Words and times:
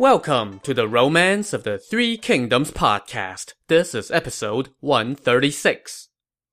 Welcome 0.00 0.60
to 0.60 0.72
the 0.72 0.88
Romance 0.88 1.52
of 1.52 1.64
the 1.64 1.78
Three 1.78 2.16
Kingdoms 2.16 2.70
podcast. 2.70 3.52
This 3.68 3.94
is 3.94 4.10
episode 4.10 4.70
136. 4.80 6.08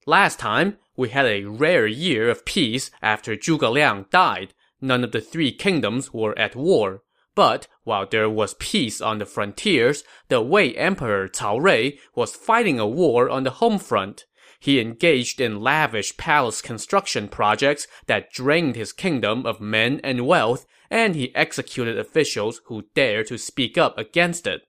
Last 0.06 0.40
time, 0.40 0.78
we 0.98 1.10
had 1.10 1.26
a 1.26 1.46
rare 1.46 1.88
year 1.88 2.30
of 2.30 2.44
peace 2.44 2.92
after 3.02 3.38
Zhuge 3.38 3.72
Liang 3.72 4.06
died. 4.12 4.54
None 4.82 5.06
of 5.06 5.14
the 5.14 5.22
three 5.22 5.54
kingdoms 5.54 6.14
were 6.14 6.38
at 6.38 6.56
war. 6.56 7.04
But 7.34 7.68
while 7.86 8.06
there 8.06 8.30
was 8.30 8.56
peace 8.56 9.00
on 9.00 9.20
the 9.20 9.26
frontiers, 9.26 10.04
the 10.28 10.42
Wei 10.42 10.76
Emperor 10.76 11.30
Cao 11.30 11.64
Rui 11.64 11.94
was 12.16 12.36
fighting 12.36 12.78
a 12.78 12.86
war 12.86 13.30
on 13.30 13.44
the 13.46 13.52
home 13.52 13.80
front. 13.80 14.26
He 14.60 14.82
engaged 14.82 15.40
in 15.40 15.62
lavish 15.62 16.18
palace 16.18 16.62
construction 16.62 17.30
projects 17.30 17.88
that 18.08 18.34
drained 18.34 18.76
his 18.76 18.92
kingdom 18.92 19.46
of 19.46 19.62
men 19.62 20.02
and 20.04 20.28
wealth, 20.28 20.66
and 20.90 21.16
he 21.16 21.36
executed 21.36 21.98
officials 21.98 22.62
who 22.66 22.86
dared 22.96 23.28
to 23.28 23.38
speak 23.38 23.78
up 23.78 23.98
against 23.98 24.48
it. 24.48 24.62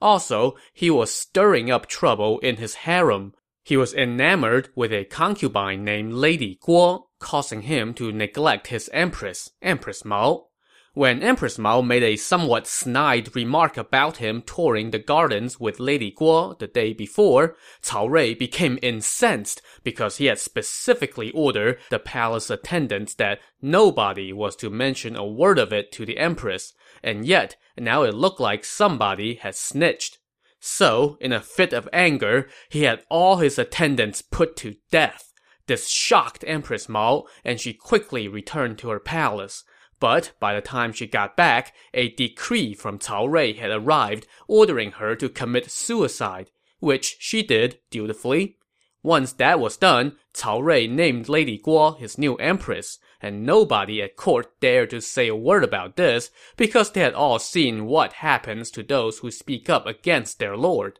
Also, 0.00 0.56
he 0.72 0.90
was 0.90 1.14
stirring 1.14 1.70
up 1.70 1.86
trouble 1.86 2.38
in 2.40 2.56
his 2.56 2.74
harem. 2.74 3.34
He 3.62 3.76
was 3.76 3.94
enamored 3.94 4.70
with 4.74 4.92
a 4.92 5.04
concubine 5.04 5.84
named 5.84 6.14
Lady 6.14 6.58
Guo, 6.62 7.04
causing 7.18 7.62
him 7.62 7.92
to 7.94 8.10
neglect 8.10 8.68
his 8.68 8.88
empress, 8.92 9.50
Empress 9.60 10.04
Mao. 10.04 10.46
When 10.92 11.22
Empress 11.22 11.56
Mao 11.56 11.82
made 11.82 12.02
a 12.02 12.16
somewhat 12.16 12.66
snide 12.66 13.36
remark 13.36 13.76
about 13.76 14.16
him 14.16 14.42
touring 14.42 14.90
the 14.90 14.98
gardens 14.98 15.60
with 15.60 15.78
Lady 15.78 16.10
Guo 16.10 16.58
the 16.58 16.66
day 16.66 16.92
before, 16.92 17.56
Cao 17.80 18.08
Rui 18.08 18.34
became 18.34 18.76
incensed 18.82 19.62
because 19.84 20.16
he 20.16 20.26
had 20.26 20.40
specifically 20.40 21.30
ordered 21.30 21.78
the 21.90 22.00
palace 22.00 22.50
attendants 22.50 23.14
that 23.14 23.38
nobody 23.62 24.32
was 24.32 24.56
to 24.56 24.68
mention 24.68 25.14
a 25.14 25.24
word 25.24 25.60
of 25.60 25.72
it 25.72 25.92
to 25.92 26.04
the 26.04 26.18
empress, 26.18 26.72
and 27.04 27.24
yet 27.24 27.54
now 27.78 28.02
it 28.02 28.12
looked 28.12 28.40
like 28.40 28.64
somebody 28.64 29.34
had 29.36 29.54
snitched. 29.54 30.18
So, 30.58 31.18
in 31.20 31.32
a 31.32 31.40
fit 31.40 31.72
of 31.72 31.88
anger, 31.92 32.48
he 32.68 32.82
had 32.82 33.04
all 33.08 33.36
his 33.36 33.60
attendants 33.60 34.22
put 34.22 34.56
to 34.56 34.74
death. 34.90 35.32
This 35.68 35.88
shocked 35.88 36.42
Empress 36.48 36.88
Mao, 36.88 37.26
and 37.44 37.60
she 37.60 37.74
quickly 37.74 38.26
returned 38.26 38.76
to 38.78 38.88
her 38.88 38.98
palace. 38.98 39.62
But 40.00 40.32
by 40.40 40.54
the 40.54 40.62
time 40.62 40.92
she 40.92 41.06
got 41.06 41.36
back, 41.36 41.74
a 41.92 42.08
decree 42.08 42.74
from 42.74 42.98
Cao 42.98 43.28
Rui 43.28 43.52
had 43.52 43.70
arrived 43.70 44.26
ordering 44.48 44.92
her 44.92 45.14
to 45.16 45.28
commit 45.28 45.70
suicide, 45.70 46.50
which 46.80 47.18
she 47.20 47.42
did 47.42 47.78
dutifully. 47.90 48.56
Once 49.02 49.32
that 49.34 49.60
was 49.60 49.76
done, 49.76 50.16
Cao 50.32 50.62
Rui 50.62 50.86
named 50.86 51.28
Lady 51.28 51.58
Guo 51.58 51.98
his 51.98 52.18
new 52.18 52.34
empress, 52.36 52.98
and 53.20 53.44
nobody 53.44 54.00
at 54.02 54.16
court 54.16 54.58
dared 54.60 54.90
to 54.90 55.02
say 55.02 55.28
a 55.28 55.36
word 55.36 55.62
about 55.62 55.96
this 55.96 56.30
because 56.56 56.90
they 56.90 57.00
had 57.00 57.14
all 57.14 57.38
seen 57.38 57.84
what 57.84 58.14
happens 58.14 58.70
to 58.70 58.82
those 58.82 59.18
who 59.18 59.30
speak 59.30 59.68
up 59.68 59.86
against 59.86 60.38
their 60.38 60.56
lord. 60.56 60.98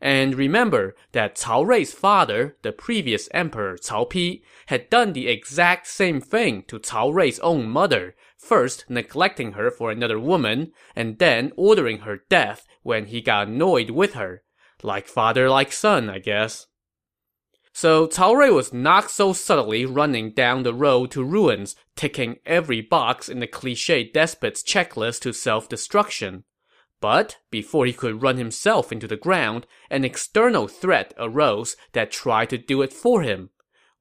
And 0.00 0.34
remember 0.34 0.96
that 1.12 1.36
Cao 1.36 1.66
Rui's 1.66 1.92
father, 1.92 2.56
the 2.62 2.72
previous 2.72 3.28
emperor 3.32 3.76
Cao 3.76 4.08
Pi, 4.08 4.42
had 4.66 4.88
done 4.88 5.12
the 5.12 5.28
exact 5.28 5.86
same 5.86 6.20
thing 6.20 6.62
to 6.68 6.78
Cao 6.78 7.12
Rui's 7.12 7.38
own 7.40 7.68
mother, 7.68 8.16
first 8.38 8.86
neglecting 8.88 9.52
her 9.52 9.70
for 9.70 9.90
another 9.90 10.18
woman, 10.18 10.72
and 10.96 11.18
then 11.18 11.52
ordering 11.56 11.98
her 12.00 12.20
death 12.30 12.66
when 12.82 13.06
he 13.06 13.20
got 13.20 13.48
annoyed 13.48 13.90
with 13.90 14.14
her. 14.14 14.42
Like 14.82 15.06
father, 15.06 15.50
like 15.50 15.72
son, 15.72 16.08
I 16.08 16.18
guess. 16.18 16.66
So 17.72 18.06
Cao 18.08 18.34
Rui 18.34 18.50
was 18.50 18.72
not 18.72 19.10
so 19.10 19.32
subtly 19.32 19.84
running 19.84 20.32
down 20.32 20.62
the 20.62 20.74
road 20.74 21.10
to 21.12 21.22
ruins, 21.22 21.76
ticking 21.94 22.36
every 22.46 22.80
box 22.80 23.28
in 23.28 23.40
the 23.40 23.46
cliche 23.46 24.02
despot's 24.02 24.62
checklist 24.62 25.20
to 25.20 25.32
self-destruction. 25.32 26.44
But 27.00 27.38
before 27.50 27.86
he 27.86 27.92
could 27.92 28.22
run 28.22 28.36
himself 28.36 28.92
into 28.92 29.08
the 29.08 29.16
ground, 29.16 29.66
an 29.90 30.04
external 30.04 30.68
threat 30.68 31.14
arose 31.18 31.76
that 31.92 32.10
tried 32.10 32.50
to 32.50 32.58
do 32.58 32.82
it 32.82 32.92
for 32.92 33.22
him. 33.22 33.50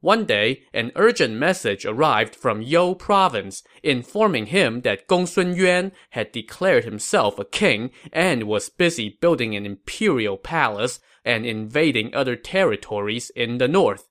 One 0.01 0.25
day, 0.25 0.63
an 0.73 0.93
urgent 0.95 1.33
message 1.33 1.85
arrived 1.85 2.33
from 2.35 2.61
You 2.61 2.95
province, 2.95 3.63
informing 3.83 4.45
him 4.47 4.81
that 4.81 5.07
Gongsun 5.07 5.55
Yuan 5.57 5.91
had 6.11 6.31
declared 6.31 6.85
himself 6.85 7.37
a 7.37 7.43
king 7.43 7.91
and 8.13 8.43
was 8.43 8.69
busy 8.69 9.17
building 9.21 9.55
an 9.55 9.65
imperial 9.65 10.37
palace 10.37 11.01
and 11.25 11.45
invading 11.45 12.15
other 12.15 12.37
territories 12.37 13.29
in 13.35 13.57
the 13.57 13.67
north. 13.67 14.07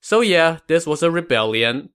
So 0.00 0.20
yeah, 0.20 0.58
this 0.68 0.86
was 0.86 1.02
a 1.02 1.10
rebellion. 1.10 1.90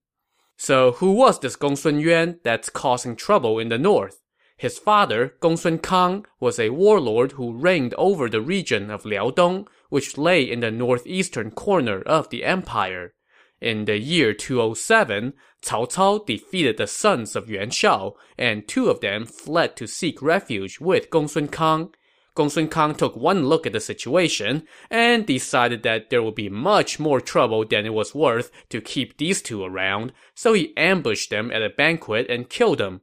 So 0.58 0.94
who 0.94 1.14
was 1.14 1.40
this 1.40 1.56
Gongsun 1.56 2.02
Yuan 2.02 2.40
that's 2.44 2.70
causing 2.70 3.16
trouble 3.16 3.58
in 3.58 3.70
the 3.70 3.78
north? 3.78 4.22
His 4.60 4.78
father, 4.78 5.36
Gongsun 5.40 5.82
Kang, 5.82 6.26
was 6.42 6.60
a 6.60 6.72
warlord 6.72 7.32
who 7.32 7.54
reigned 7.54 7.94
over 7.94 8.28
the 8.28 8.42
region 8.42 8.92
of 8.92 9.04
Liaodong, 9.04 9.68
which 9.88 10.18
lay 10.18 10.44
in 10.44 10.60
the 10.60 10.70
northeastern 10.70 11.52
corner 11.52 12.02
of 12.02 12.30
the 12.30 12.44
empire. 12.44 13.14
In 13.62 13.86
the 13.86 13.98
year 13.98 14.34
207, 14.34 15.32
Cao 15.62 15.90
Cao 15.90 16.26
defeated 16.26 16.76
the 16.76 16.88
sons 16.88 17.38
of 17.38 17.50
Yuan 17.50 17.70
Shao, 17.70 18.16
and 18.38 18.68
two 18.68 18.90
of 18.90 19.00
them 19.00 19.26
fled 19.26 19.78
to 19.78 19.88
seek 19.88 20.22
refuge 20.22 20.82
with 20.82 21.10
Gongsun 21.10 21.50
Kang. 21.50 21.94
Gongsun 22.36 22.70
Kang 22.70 22.96
took 22.96 23.16
one 23.16 23.48
look 23.48 23.66
at 23.66 23.72
the 23.72 23.80
situation 23.80 24.68
and 24.92 25.26
decided 25.26 25.84
that 25.84 26.10
there 26.10 26.22
would 26.22 26.36
be 26.36 26.50
much 26.50 27.00
more 27.00 27.22
trouble 27.22 27.64
than 27.66 27.86
it 27.86 27.94
was 27.94 28.14
worth 28.14 28.52
to 28.68 28.82
keep 28.82 29.18
these 29.18 29.42
two 29.42 29.64
around, 29.64 30.12
so 30.36 30.52
he 30.52 30.76
ambushed 30.76 31.30
them 31.30 31.50
at 31.50 31.64
a 31.64 31.70
banquet 31.70 32.30
and 32.30 32.50
killed 32.50 32.80
them. 32.80 33.00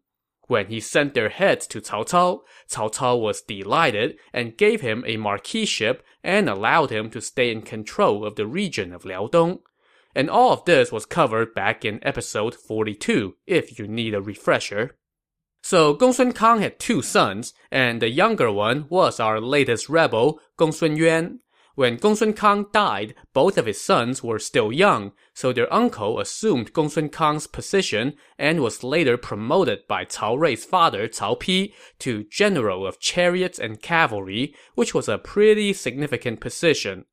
When 0.47 0.67
he 0.67 0.81
sent 0.81 1.15
their 1.15 1.29
heads 1.29 1.67
to 1.69 1.81
Cao 1.81 2.09
Cao, 2.09 2.43
Cao 2.71 2.93
Cao 2.95 3.21
was 3.21 3.43
delighted 3.43 4.17
and 4.33 4.57
gave 4.57 4.81
him 4.81 5.05
a 5.07 5.17
marquiship 5.17 6.03
and 6.23 6.49
allowed 6.49 6.91
him 6.91 7.11
to 7.11 7.21
stay 7.21 7.51
in 7.51 7.62
control 7.62 8.25
of 8.25 8.37
the 8.37 8.47
region 8.47 8.93
of 8.93 9.03
Liaodong. 9.03 9.61
And 10.15 10.31
all 10.31 10.53
of 10.53 10.65
this 10.65 10.93
was 10.93 11.05
covered 11.05 11.53
back 11.53 11.85
in 11.85 11.99
episode 12.03 12.55
42, 12.55 13.37
if 13.47 13.79
you 13.79 13.87
need 13.87 14.15
a 14.15 14.23
refresher. 14.23 14.97
So 15.62 15.95
Gongsun 15.97 16.35
Kang 16.35 16.61
had 16.61 16.79
two 16.79 17.03
sons, 17.03 17.53
and 17.73 18.01
the 18.01 18.09
younger 18.09 18.53
one 18.53 18.87
was 18.89 19.19
our 19.19 19.41
latest 19.41 19.89
rebel, 19.89 20.41
Gongsun 20.56 20.97
Yuan. 20.97 21.41
When 21.76 21.98
Gongsun 21.98 22.34
Kang 22.34 22.69
died, 22.72 23.14
both 23.34 23.59
of 23.59 23.66
his 23.66 23.78
sons 23.78 24.22
were 24.22 24.38
still 24.38 24.72
young, 24.72 25.12
so 25.34 25.53
their 25.53 25.70
uncle 25.70 26.19
assumed 26.19 26.72
Gongsun 26.72 27.12
Kang's 27.12 27.47
position 27.47 28.14
and 28.38 28.60
was 28.60 28.82
later 28.82 29.19
promoted 29.19 29.87
by 29.87 30.06
Cao 30.06 30.38
Rui's 30.38 30.64
father 30.64 31.06
Cao 31.06 31.38
Pi 31.38 31.75
to 31.98 32.25
general 32.31 32.87
of 32.87 32.98
chariots 32.98 33.59
and 33.59 33.82
cavalry, 33.82 34.54
which 34.75 34.94
was 34.94 35.06
a 35.06 35.19
pretty 35.19 35.75
significant 35.75 36.41
position. 36.41 37.04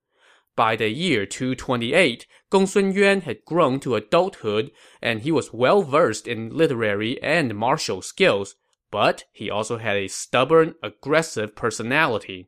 By 0.55 0.77
the 0.77 0.87
year 0.87 1.25
228, 1.25 2.25
Gongsun 2.49 2.93
Yuan 2.93 3.21
had 3.21 3.43
grown 3.43 3.81
to 3.81 3.95
adulthood, 3.95 4.71
and 5.01 5.23
he 5.23 5.31
was 5.33 5.51
well 5.51 5.81
versed 5.81 6.25
in 6.25 6.55
literary 6.55 7.21
and 7.21 7.53
martial 7.53 8.01
skills, 8.01 8.55
but 8.91 9.25
he 9.33 9.49
also 9.49 9.77
had 9.77 9.97
a 9.97 10.07
stubborn, 10.07 10.75
aggressive 10.81 11.53
personality. 11.53 12.47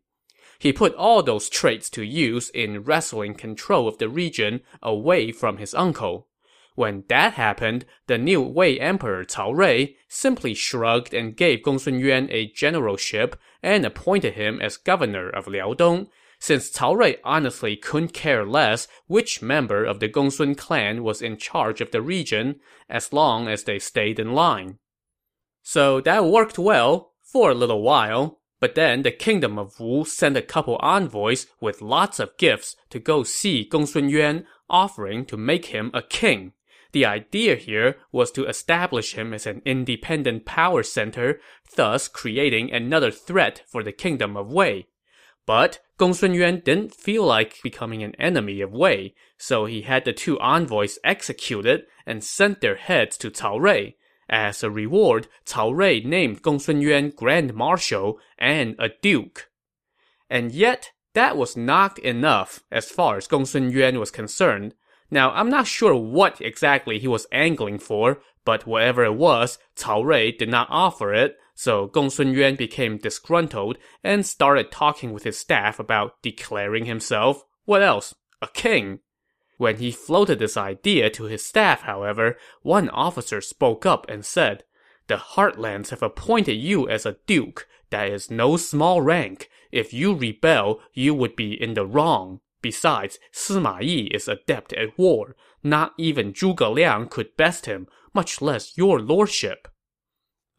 He 0.65 0.73
put 0.73 0.95
all 0.95 1.21
those 1.21 1.47
traits 1.47 1.91
to 1.91 2.01
use 2.01 2.49
in 2.49 2.81
wresting 2.85 3.35
control 3.35 3.87
of 3.87 3.99
the 3.99 4.09
region 4.09 4.61
away 4.81 5.31
from 5.31 5.57
his 5.57 5.75
uncle. 5.75 6.27
When 6.73 7.03
that 7.07 7.33
happened, 7.33 7.85
the 8.07 8.17
new 8.17 8.41
Wei 8.41 8.79
Emperor 8.79 9.23
Cao 9.25 9.55
Rui 9.55 9.89
simply 10.07 10.55
shrugged 10.55 11.13
and 11.13 11.37
gave 11.37 11.61
Gongsun 11.61 11.99
Yuan 11.99 12.31
a 12.31 12.47
generalship 12.47 13.39
and 13.61 13.85
appointed 13.85 14.33
him 14.33 14.59
as 14.59 14.77
governor 14.77 15.29
of 15.29 15.45
Liaodong, 15.45 16.07
since 16.39 16.71
Cao 16.75 16.97
Rui 16.97 17.17
honestly 17.23 17.75
couldn't 17.75 18.13
care 18.13 18.43
less 18.43 18.87
which 19.05 19.43
member 19.43 19.85
of 19.85 19.99
the 19.99 20.09
Gongsun 20.09 20.57
clan 20.57 21.03
was 21.03 21.21
in 21.21 21.37
charge 21.37 21.79
of 21.79 21.91
the 21.91 22.01
region, 22.01 22.59
as 22.89 23.13
long 23.13 23.47
as 23.47 23.65
they 23.65 23.77
stayed 23.77 24.19
in 24.19 24.33
line. 24.33 24.79
So 25.61 26.01
that 26.01 26.25
worked 26.25 26.57
well, 26.57 27.13
for 27.21 27.51
a 27.51 27.53
little 27.53 27.83
while, 27.83 28.39
but 28.59 28.75
then 28.75 29.01
the 29.01 29.11
kingdom 29.11 29.59
of 29.59 29.79
Wu 29.79 30.05
sent 30.05 30.37
a 30.37 30.41
couple 30.41 30.77
envoys 30.77 31.47
with 31.59 31.81
lots 31.81 32.19
of 32.19 32.37
gifts 32.37 32.75
to 32.89 32.99
go 32.99 33.23
see 33.23 33.67
Gongsun 33.69 34.09
Yuan, 34.09 34.45
offering 34.69 35.25
to 35.25 35.37
make 35.37 35.67
him 35.67 35.91
a 35.93 36.01
king. 36.01 36.53
The 36.91 37.05
idea 37.05 37.55
here 37.55 37.97
was 38.11 38.31
to 38.31 38.45
establish 38.45 39.15
him 39.15 39.33
as 39.33 39.45
an 39.45 39.61
independent 39.65 40.45
power 40.45 40.81
center, 40.81 41.41
thus 41.75 42.07
creating 42.07 42.71
another 42.71 43.11
threat 43.11 43.63
for 43.67 43.83
the 43.83 43.91
kingdom 43.91 44.37
of 44.37 44.51
Wei. 44.51 44.87
But 45.45 45.79
Gongsun 45.99 46.33
Yuan 46.33 46.61
didn't 46.61 46.95
feel 46.95 47.25
like 47.25 47.61
becoming 47.61 48.01
an 48.01 48.15
enemy 48.15 48.61
of 48.61 48.71
Wei, 48.71 49.13
so 49.37 49.65
he 49.65 49.81
had 49.81 50.05
the 50.05 50.13
two 50.13 50.39
envoys 50.39 50.97
executed 51.03 51.85
and 52.05 52.23
sent 52.23 52.61
their 52.61 52.75
heads 52.75 53.17
to 53.17 53.29
Cao 53.29 53.59
Rui. 53.59 53.91
As 54.29 54.63
a 54.63 54.71
reward, 54.71 55.27
Cao 55.45 55.71
Rui 55.71 56.01
named 56.03 56.41
Gongsun 56.41 56.81
Yuan 56.81 57.11
Grand 57.11 57.53
Marshal 57.53 58.19
and 58.37 58.75
a 58.79 58.89
Duke. 58.89 59.49
And 60.29 60.51
yet, 60.51 60.91
that 61.13 61.37
was 61.37 61.55
not 61.55 61.99
enough 61.99 62.63
as 62.71 62.89
far 62.89 63.17
as 63.17 63.27
Gongsun 63.27 63.71
Yuan 63.71 63.99
was 63.99 64.11
concerned. 64.11 64.73
Now, 65.11 65.31
I'm 65.31 65.49
not 65.49 65.67
sure 65.67 65.95
what 65.95 66.41
exactly 66.41 66.99
he 66.99 67.07
was 67.07 67.27
angling 67.31 67.79
for, 67.79 68.21
but 68.43 68.65
whatever 68.65 69.05
it 69.05 69.13
was, 69.13 69.59
Cao 69.77 70.03
Rui 70.03 70.31
did 70.31 70.49
not 70.49 70.67
offer 70.69 71.13
it, 71.13 71.37
so 71.53 71.87
Gongsun 71.87 72.33
Yuan 72.33 72.55
became 72.55 72.97
disgruntled 72.97 73.77
and 74.03 74.25
started 74.25 74.71
talking 74.71 75.13
with 75.13 75.23
his 75.23 75.37
staff 75.37 75.79
about 75.79 76.21
declaring 76.21 76.85
himself, 76.85 77.43
what 77.63 77.81
else, 77.81 78.13
a 78.41 78.47
king. 78.47 78.99
When 79.57 79.77
he 79.77 79.91
floated 79.91 80.39
this 80.39 80.57
idea 80.57 81.09
to 81.11 81.23
his 81.25 81.45
staff, 81.45 81.83
however, 81.83 82.37
one 82.61 82.89
officer 82.89 83.41
spoke 83.41 83.85
up 83.85 84.05
and 84.09 84.25
said, 84.25 84.63
The 85.07 85.17
Heartlands 85.17 85.89
have 85.89 86.03
appointed 86.03 86.55
you 86.55 86.89
as 86.89 87.05
a 87.05 87.17
duke. 87.25 87.67
That 87.89 88.09
is 88.09 88.31
no 88.31 88.57
small 88.57 89.01
rank. 89.01 89.49
If 89.71 89.93
you 89.93 90.13
rebel, 90.13 90.81
you 90.93 91.13
would 91.13 91.35
be 91.35 91.53
in 91.53 91.73
the 91.73 91.85
wrong. 91.85 92.41
Besides, 92.61 93.19
Sima 93.33 93.81
Yi 93.81 94.07
is 94.07 94.27
adept 94.27 94.73
at 94.73 94.97
war. 94.97 95.35
Not 95.63 95.93
even 95.97 96.33
Zhuge 96.33 96.73
Liang 96.73 97.07
could 97.07 97.37
best 97.37 97.65
him, 97.65 97.87
much 98.13 98.41
less 98.41 98.77
your 98.77 98.99
lordship. 98.99 99.67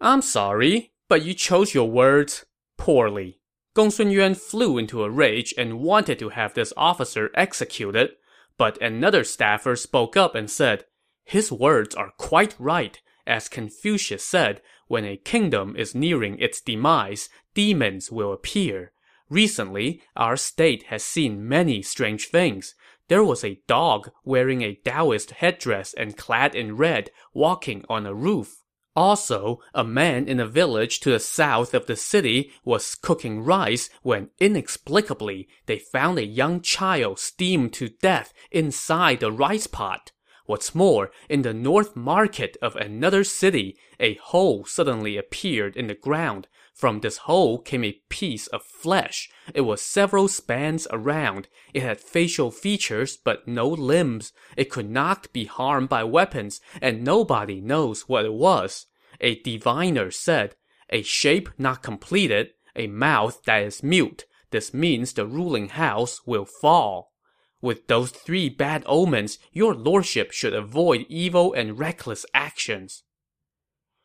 I'm 0.01 0.23
sorry, 0.23 0.93
but 1.09 1.25
you 1.25 1.35
chose 1.35 1.75
your 1.75 1.91
words 1.91 2.45
poorly. 2.77 3.41
Gongsun 3.75 4.11
Yuan 4.11 4.35
flew 4.35 4.79
into 4.79 5.05
a 5.05 5.11
rage 5.11 5.55
and 5.59 5.81
wanted 5.81 6.19
to 6.19 6.31
have 6.31 6.55
this 6.55 6.73
officer 6.77 7.31
executed, 7.35 8.13
but 8.59 8.81
another 8.81 9.25
staffer 9.25 9.77
spoke 9.77 10.17
up 10.17 10.35
and 10.35 10.51
said, 10.51 10.85
His 11.25 11.53
words 11.53 11.95
are 11.95 12.13
quite 12.19 12.55
right. 12.59 13.01
As 13.27 13.49
Confucius 13.49 14.25
said, 14.25 14.63
when 14.87 15.05
a 15.05 15.17
kingdom 15.17 15.75
is 15.77 15.95
nearing 15.95 16.39
its 16.39 16.61
demise, 16.61 17.29
demons 17.55 18.11
will 18.11 18.33
appear. 18.33 18.93
Recently, 19.29 20.03
our 20.15 20.37
state 20.37 20.85
has 20.85 21.03
seen 21.03 21.49
many 21.49 21.83
strange 21.83 22.29
things. 22.29 22.75
There 23.09 23.25
was 23.25 23.43
a 23.45 23.61
dog 23.67 24.11
wearing 24.25 24.63
a 24.63 24.77
Taoist 24.77 25.33
headdress 25.33 25.93
and 25.95 26.17
clad 26.17 26.55
in 26.55 26.77
red 26.77 27.11
walking 27.35 27.85
on 27.89 28.07
a 28.07 28.15
roof. 28.15 28.63
Also, 28.97 29.61
a 29.75 29.85
man 29.85 30.27
in 30.27 30.41
a 30.41 30.47
village 30.47 31.01
to 31.01 31.11
the 31.11 31.21
south 31.21 31.75
of 31.75 31.85
the 31.85 31.97
city 31.97 32.51
was 32.65 32.95
cooking 32.95 33.45
rice 33.45 33.91
when 34.03 34.31
inexplicably 34.41 35.47
they 35.67 35.79
found 35.79 36.19
a 36.19 36.25
young 36.25 36.63
child 36.63 37.19
steamed 37.19 37.75
to 37.75 37.91
death 37.91 38.33
inside 38.51 39.21
the 39.21 39.31
rice 39.31 39.67
pot. 39.67 40.13
What's 40.47 40.75
more, 40.75 41.11
in 41.29 41.43
the 41.43 41.53
north 41.53 41.95
market 41.95 42.57
of 42.63 42.75
another 42.77 43.23
city, 43.23 43.77
a 44.01 44.15
hole 44.15 44.65
suddenly 44.65 45.19
appeared 45.19 45.77
in 45.77 45.89
the 45.89 45.95
ground. 45.95 46.49
From 46.77 47.01
this 47.01 47.17
hole 47.17 47.59
came 47.59 47.85
a 47.85 48.03
piece 48.11 48.49
of 48.49 48.63
flesh. 48.63 49.31
It 49.55 49.63
was 49.63 49.81
several 49.81 50.29
spans 50.29 50.87
around. 50.91 51.49
It 51.73 51.83
had 51.83 51.99
facial 51.99 52.51
features 52.51 53.17
but 53.17 53.49
no 53.49 53.67
limbs. 53.67 54.35
It 54.59 54.69
could 54.69 54.91
not 54.91 55.33
be 55.33 55.47
harmed 55.47 55.89
by 55.89 56.05
weapons, 56.05 56.61
and 56.83 57.03
nobody 57.03 57.63
knows 57.63 58.11
what 58.11 58.27
it 58.27 58.35
was. 58.35 58.85
A 59.23 59.41
diviner 59.41 60.11
said, 60.11 60.55
A 60.91 61.01
shape 61.01 61.49
not 61.57 61.83
completed, 61.83 62.51
a 62.77 62.89
mouth 62.89 63.43
that 63.45 63.63
is 63.63 63.83
mute. 63.83 64.27
This 64.51 64.75
means 64.75 65.15
the 65.15 65.27
ruling 65.27 65.71
house 65.71 66.27
will 66.27 66.45
fall. 66.45 67.15
With 67.63 67.87
those 67.87 68.11
three 68.11 68.51
bad 68.51 68.83
omens, 68.85 69.39
your 69.51 69.75
lordship 69.75 70.31
should 70.31 70.53
avoid 70.53 71.07
evil 71.09 71.55
and 71.55 71.79
reckless 71.79 72.27
actions. 72.35 73.05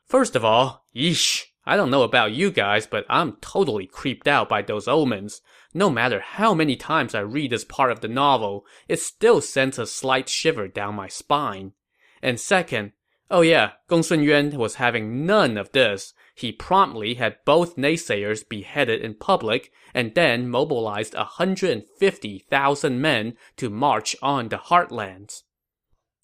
First 0.08 0.38
of 0.38 0.46
all, 0.46 0.86
yeesh, 0.96 1.51
I 1.66 1.76
don't 1.76 1.92
know 1.92 2.02
about 2.04 2.32
you 2.32 2.50
guys, 2.50 2.88
but 2.88 3.06
I'm 3.08 3.34
totally 3.34 3.86
creeped 3.86 4.28
out 4.28 4.50
by 4.50 4.64
those 4.64 4.88
omens. 4.88 5.42
No 5.74 5.90
matter 5.90 6.20
how 6.20 6.54
many 6.54 6.76
times 6.76 7.14
I 7.14 7.20
read 7.20 7.52
this 7.52 7.64
part 7.64 7.92
of 7.92 8.02
the 8.02 8.08
novel, 8.08 8.66
it 8.88 9.00
still 9.00 9.42
sends 9.42 9.78
a 9.78 9.86
slight 9.86 10.28
shiver 10.28 10.68
down 10.68 10.96
my 10.96 11.08
spine. 11.08 11.74
And 12.22 12.40
second, 12.40 12.94
oh 13.30 13.42
yeah, 13.42 13.74
Gongsun 13.90 14.24
Yuan 14.24 14.58
was 14.58 14.76
having 14.76 15.26
none 15.26 15.58
of 15.58 15.72
this. 15.72 16.14
He 16.34 16.52
promptly 16.52 17.14
had 17.16 17.38
both 17.46 17.76
naysayers 17.76 18.48
beheaded 18.48 19.02
in 19.02 19.14
public, 19.14 19.72
and 19.94 20.16
then 20.16 20.50
mobilized 20.50 21.14
150,000 21.14 23.02
men 23.02 23.38
to 23.58 23.70
march 23.70 24.16
on 24.22 24.50
the 24.50 24.58
heartlands. 24.58 25.44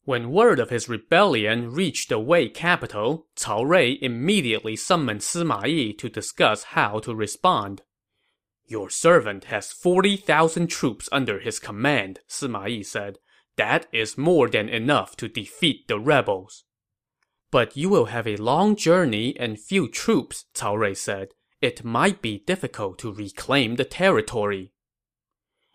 When 0.08 0.32
word 0.32 0.62
of 0.62 0.70
his 0.70 0.88
rebellion 0.88 1.70
reached 1.70 2.08
the 2.08 2.18
Wei 2.18 2.48
capital, 2.48 3.28
Cao 3.36 3.66
Rui 3.66 3.98
immediately 4.02 4.78
summoned 4.78 5.20
Sima 5.20 5.68
Yi 5.68 5.92
to 5.96 6.08
discuss 6.08 6.64
how 6.64 7.00
to 7.00 7.14
respond. 7.14 7.82
Your 8.66 8.90
servant 8.90 9.44
has 9.52 9.74
40,000 9.74 10.68
troops 10.68 11.10
under 11.12 11.40
his 11.40 11.60
command, 11.60 12.22
Sima 12.30 12.70
Yi 12.70 12.84
said. 12.84 13.20
That 13.58 13.88
is 13.92 14.18
more 14.18 14.48
than 14.48 14.70
enough 14.70 15.18
to 15.18 15.28
defeat 15.28 15.90
the 15.90 16.00
rebels. 16.00 16.64
But 17.52 17.76
you 17.76 17.90
will 17.90 18.06
have 18.06 18.28
a 18.28 18.38
long 18.38 18.78
journey 18.78 19.36
and 19.38 19.60
few 19.60 19.90
troops, 19.90 20.46
Cao 20.54 20.78
Rui 20.78 20.96
said. 20.96 21.34
It 21.60 21.84
might 21.84 22.22
be 22.22 22.46
difficult 22.48 22.98
to 23.00 23.12
reclaim 23.12 23.76
the 23.76 23.84
territory. 23.84 24.72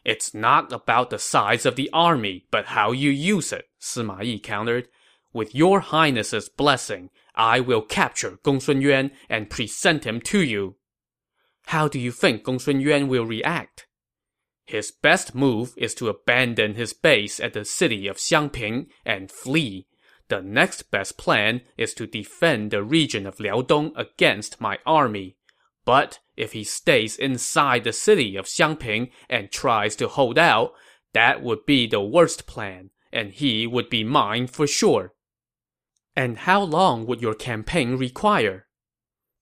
It's 0.04 0.34
not 0.34 0.72
about 0.72 1.10
the 1.10 1.18
size 1.18 1.64
of 1.64 1.76
the 1.76 1.90
army, 1.92 2.46
but 2.50 2.66
how 2.66 2.92
you 2.92 3.10
use 3.10 3.52
it, 3.52 3.66
Sima 3.80 4.24
Yi 4.24 4.38
countered. 4.38 4.88
With 5.32 5.54
your 5.54 5.80
highness's 5.80 6.48
blessing, 6.48 7.10
I 7.34 7.60
will 7.60 7.82
capture 7.82 8.38
Gongsun 8.44 8.82
Yuan 8.82 9.12
and 9.28 9.48
present 9.48 10.04
him 10.04 10.20
to 10.22 10.40
you. 10.40 10.76
How 11.66 11.88
do 11.88 11.98
you 11.98 12.12
think 12.12 12.44
Gongsun 12.44 12.82
Yuan 12.82 13.08
will 13.08 13.24
react? 13.24 13.86
His 14.64 14.90
best 14.90 15.34
move 15.34 15.74
is 15.76 15.94
to 15.94 16.08
abandon 16.08 16.74
his 16.74 16.92
base 16.92 17.40
at 17.40 17.52
the 17.52 17.64
city 17.64 18.06
of 18.06 18.16
Xiangping 18.16 18.86
and 19.04 19.30
flee. 19.30 19.86
The 20.28 20.42
next 20.42 20.90
best 20.90 21.16
plan 21.18 21.62
is 21.76 21.94
to 21.94 22.06
defend 22.06 22.70
the 22.70 22.82
region 22.82 23.26
of 23.26 23.36
Liaodong 23.36 23.92
against 23.96 24.60
my 24.60 24.78
army. 24.86 25.36
But 25.84 26.20
if 26.36 26.52
he 26.52 26.64
stays 26.64 27.16
inside 27.16 27.84
the 27.84 27.92
city 27.92 28.36
of 28.36 28.46
Xiangping 28.46 29.10
and 29.28 29.50
tries 29.50 29.96
to 29.96 30.08
hold 30.08 30.38
out, 30.38 30.72
that 31.12 31.42
would 31.42 31.66
be 31.66 31.86
the 31.86 32.00
worst 32.00 32.46
plan, 32.46 32.90
and 33.12 33.32
he 33.32 33.66
would 33.66 33.90
be 33.90 34.04
mine 34.04 34.46
for 34.46 34.66
sure. 34.66 35.12
And 36.14 36.38
how 36.38 36.62
long 36.62 37.06
would 37.06 37.20
your 37.20 37.34
campaign 37.34 37.96
require? 37.96 38.66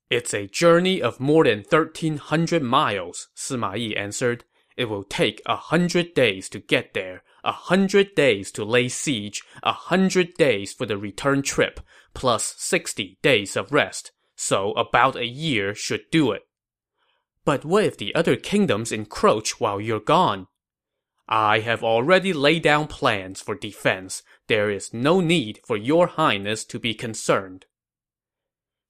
It's 0.09 0.35
a 0.35 0.49
journey 0.49 1.01
of 1.01 1.21
more 1.21 1.45
than 1.45 1.65
1,300 1.69 2.63
miles, 2.63 3.29
Sima 3.37 3.79
Yi 3.79 3.97
answered. 3.97 4.45
It 4.77 4.87
will 4.87 5.05
take 5.05 5.43
a 5.47 5.57
hundred 5.57 6.15
days 6.15 6.49
to 6.49 6.59
get 6.59 6.95
there, 6.95 7.23
a 7.45 7.53
hundred 7.53 8.15
days 8.15 8.51
to 8.53 8.65
lay 8.65 8.89
siege, 8.89 9.43
a 9.63 9.73
hundred 9.73 10.35
days 10.35 10.73
for 10.73 10.87
the 10.87 10.97
return 10.97 11.43
trip, 11.43 11.81
plus 12.15 12.55
60 12.57 13.19
days 13.23 13.57
of 13.57 13.73
rest 13.73 14.13
so 14.41 14.73
about 14.73 15.17
a 15.17 15.27
year 15.27 15.75
should 15.75 16.01
do 16.11 16.33
it. 16.33 16.41
But 17.45 17.63
what 17.63 17.85
if 17.85 17.99
the 17.99 18.15
other 18.15 18.37
kingdoms 18.37 18.91
encroach 18.91 19.61
while 19.61 19.79
you're 19.79 20.01
gone? 20.01 20.47
I 21.29 21.59
have 21.61 21.85
already 21.85 22.33
laid 22.33 22.63
down 22.63 22.87
plans 22.87 23.43
for 23.43 23.55
defense. 23.55 24.23
There 24.49 24.71
is 24.71 24.95
no 24.95 25.21
need 25.21 25.61
for 25.67 25.77
your 25.77 26.07
highness 26.07 26.65
to 26.65 26.79
be 26.79 26.95
concerned. 26.95 27.67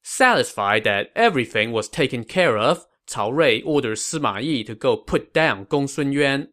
Satisfied 0.04 0.84
that 0.84 1.10
everything 1.16 1.72
was 1.72 1.88
taken 1.88 2.22
care 2.22 2.56
of, 2.56 2.86
Cao 3.08 3.32
Rui 3.32 3.60
ordered 3.62 3.98
Sima 3.98 4.40
Yi 4.40 4.62
to 4.62 4.76
go 4.76 4.96
put 4.96 5.34
down 5.34 5.66
Gongsun 5.66 6.12
Yuan. 6.12 6.46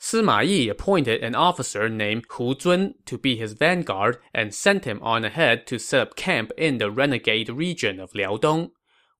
Sima 0.00 0.46
Yi 0.46 0.70
appointed 0.70 1.22
an 1.22 1.34
officer 1.34 1.86
named 1.88 2.24
Hu 2.30 2.54
Zun 2.54 2.94
to 3.04 3.18
be 3.18 3.36
his 3.36 3.52
vanguard 3.52 4.16
and 4.32 4.54
sent 4.54 4.86
him 4.86 4.98
on 5.02 5.26
ahead 5.26 5.66
to 5.66 5.78
set 5.78 6.00
up 6.00 6.16
camp 6.16 6.52
in 6.56 6.78
the 6.78 6.90
renegade 6.90 7.50
region 7.50 8.00
of 8.00 8.12
Liaodong. 8.12 8.70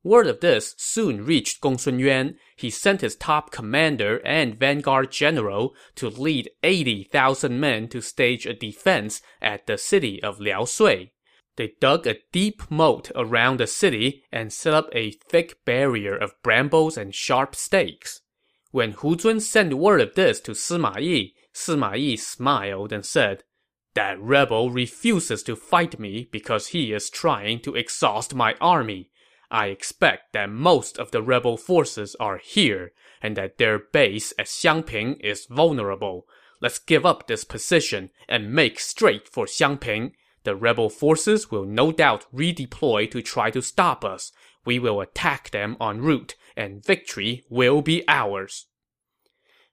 Word 0.02 0.26
of 0.26 0.40
this 0.40 0.74
soon 0.78 1.26
reached 1.26 1.60
Gongsun 1.60 2.00
Yuan. 2.00 2.36
He 2.56 2.70
sent 2.70 3.02
his 3.02 3.14
top 3.14 3.50
commander 3.50 4.22
and 4.24 4.58
vanguard 4.58 5.12
general 5.12 5.74
to 5.96 6.08
lead 6.08 6.50
80,000 6.62 7.60
men 7.60 7.86
to 7.88 8.00
stage 8.00 8.46
a 8.46 8.54
defense 8.54 9.20
at 9.42 9.66
the 9.66 9.76
city 9.76 10.22
of 10.22 10.38
Liaosui. 10.38 11.10
They 11.56 11.72
dug 11.78 12.06
a 12.06 12.16
deep 12.32 12.62
moat 12.70 13.10
around 13.14 13.58
the 13.58 13.66
city 13.66 14.24
and 14.32 14.50
set 14.50 14.72
up 14.72 14.88
a 14.94 15.10
thick 15.10 15.62
barrier 15.66 16.16
of 16.16 16.32
brambles 16.42 16.96
and 16.96 17.14
sharp 17.14 17.54
stakes. 17.54 18.19
When 18.72 18.92
Hu 18.92 19.16
Zun 19.16 19.40
sent 19.40 19.74
word 19.74 20.00
of 20.00 20.14
this 20.14 20.40
to 20.42 20.52
Sima 20.52 21.00
Yi, 21.00 21.34
Sima 21.52 21.98
Yi 21.98 22.16
smiled 22.16 22.92
and 22.92 23.04
said, 23.04 23.42
That 23.94 24.20
rebel 24.20 24.70
refuses 24.70 25.42
to 25.44 25.56
fight 25.56 25.98
me 25.98 26.28
because 26.30 26.68
he 26.68 26.92
is 26.92 27.10
trying 27.10 27.60
to 27.62 27.74
exhaust 27.74 28.32
my 28.32 28.54
army. 28.60 29.10
I 29.50 29.66
expect 29.66 30.32
that 30.34 30.50
most 30.50 30.98
of 30.98 31.10
the 31.10 31.20
rebel 31.20 31.56
forces 31.56 32.14
are 32.20 32.38
here, 32.38 32.92
and 33.20 33.36
that 33.36 33.58
their 33.58 33.80
base 33.80 34.32
at 34.38 34.46
Xiangping 34.46 35.18
is 35.20 35.46
vulnerable. 35.46 36.28
Let's 36.60 36.78
give 36.78 37.04
up 37.04 37.26
this 37.26 37.42
position 37.42 38.10
and 38.28 38.54
make 38.54 38.78
straight 38.78 39.28
for 39.28 39.46
Xiangping. 39.46 40.12
The 40.44 40.54
rebel 40.54 40.90
forces 40.90 41.50
will 41.50 41.64
no 41.64 41.90
doubt 41.90 42.24
redeploy 42.32 43.10
to 43.10 43.20
try 43.20 43.50
to 43.50 43.62
stop 43.62 44.04
us. 44.04 44.30
We 44.64 44.78
will 44.78 45.00
attack 45.00 45.50
them 45.50 45.76
en 45.80 46.02
route 46.02 46.36
and 46.56 46.84
victory 46.84 47.44
will 47.48 47.82
be 47.82 48.04
ours. 48.08 48.66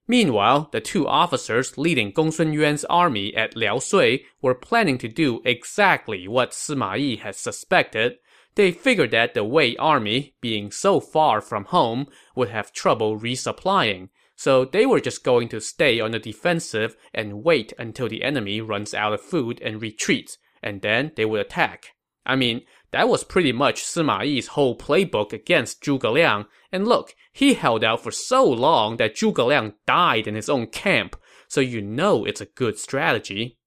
Meanwhile, 0.07 0.69
the 0.71 0.79
two 0.79 1.05
officers 1.05 1.77
leading 1.77 2.13
Gongsun 2.13 2.53
Yuan's 2.53 2.85
army 2.85 3.35
at 3.35 3.55
Liaosui 3.55 4.23
were 4.41 4.55
planning 4.55 4.97
to 4.99 5.09
do 5.09 5.41
exactly 5.43 6.27
what 6.27 6.51
Sima 6.51 6.97
Yi 6.97 7.17
had 7.17 7.35
suspected. 7.35 8.17
They 8.55 8.71
figured 8.71 9.11
that 9.11 9.33
the 9.33 9.43
Wei 9.43 9.75
army, 9.75 10.35
being 10.39 10.71
so 10.71 11.01
far 11.01 11.41
from 11.41 11.65
home, 11.65 12.07
would 12.35 12.49
have 12.49 12.71
trouble 12.71 13.19
resupplying, 13.19 14.09
so 14.37 14.63
they 14.63 14.85
were 14.85 15.01
just 15.01 15.23
going 15.23 15.49
to 15.49 15.59
stay 15.59 15.99
on 15.99 16.11
the 16.11 16.19
defensive 16.19 16.95
and 17.13 17.43
wait 17.43 17.73
until 17.77 18.07
the 18.07 18.23
enemy 18.23 18.61
runs 18.61 18.93
out 18.93 19.11
of 19.11 19.21
food 19.21 19.59
and 19.61 19.81
retreats, 19.81 20.37
and 20.63 20.81
then 20.81 21.11
they 21.15 21.25
would 21.25 21.41
attack. 21.41 21.87
I 22.25 22.35
mean, 22.35 22.61
that 22.97 23.09
was 23.09 23.23
pretty 23.23 23.51
much 23.51 23.83
Sima 23.83 24.25
Yi's 24.25 24.47
whole 24.47 24.75
playbook 24.75 25.31
against 25.31 25.83
Zhuge 25.83 26.11
Liang, 26.11 26.45
and 26.71 26.87
look, 26.87 27.13
he 27.31 27.53
held 27.53 27.83
out 27.83 28.01
for 28.01 28.09
so 28.09 28.43
long 28.43 28.97
that 28.97 29.15
Zhuge 29.15 29.45
Liang 29.45 29.75
died 29.85 30.25
in 30.25 30.33
his 30.33 30.49
own 30.49 30.65
camp, 30.65 31.15
so 31.47 31.61
you 31.61 31.79
know 31.79 32.25
it's 32.25 32.41
a 32.41 32.47
good 32.47 32.79
strategy. 32.79 33.59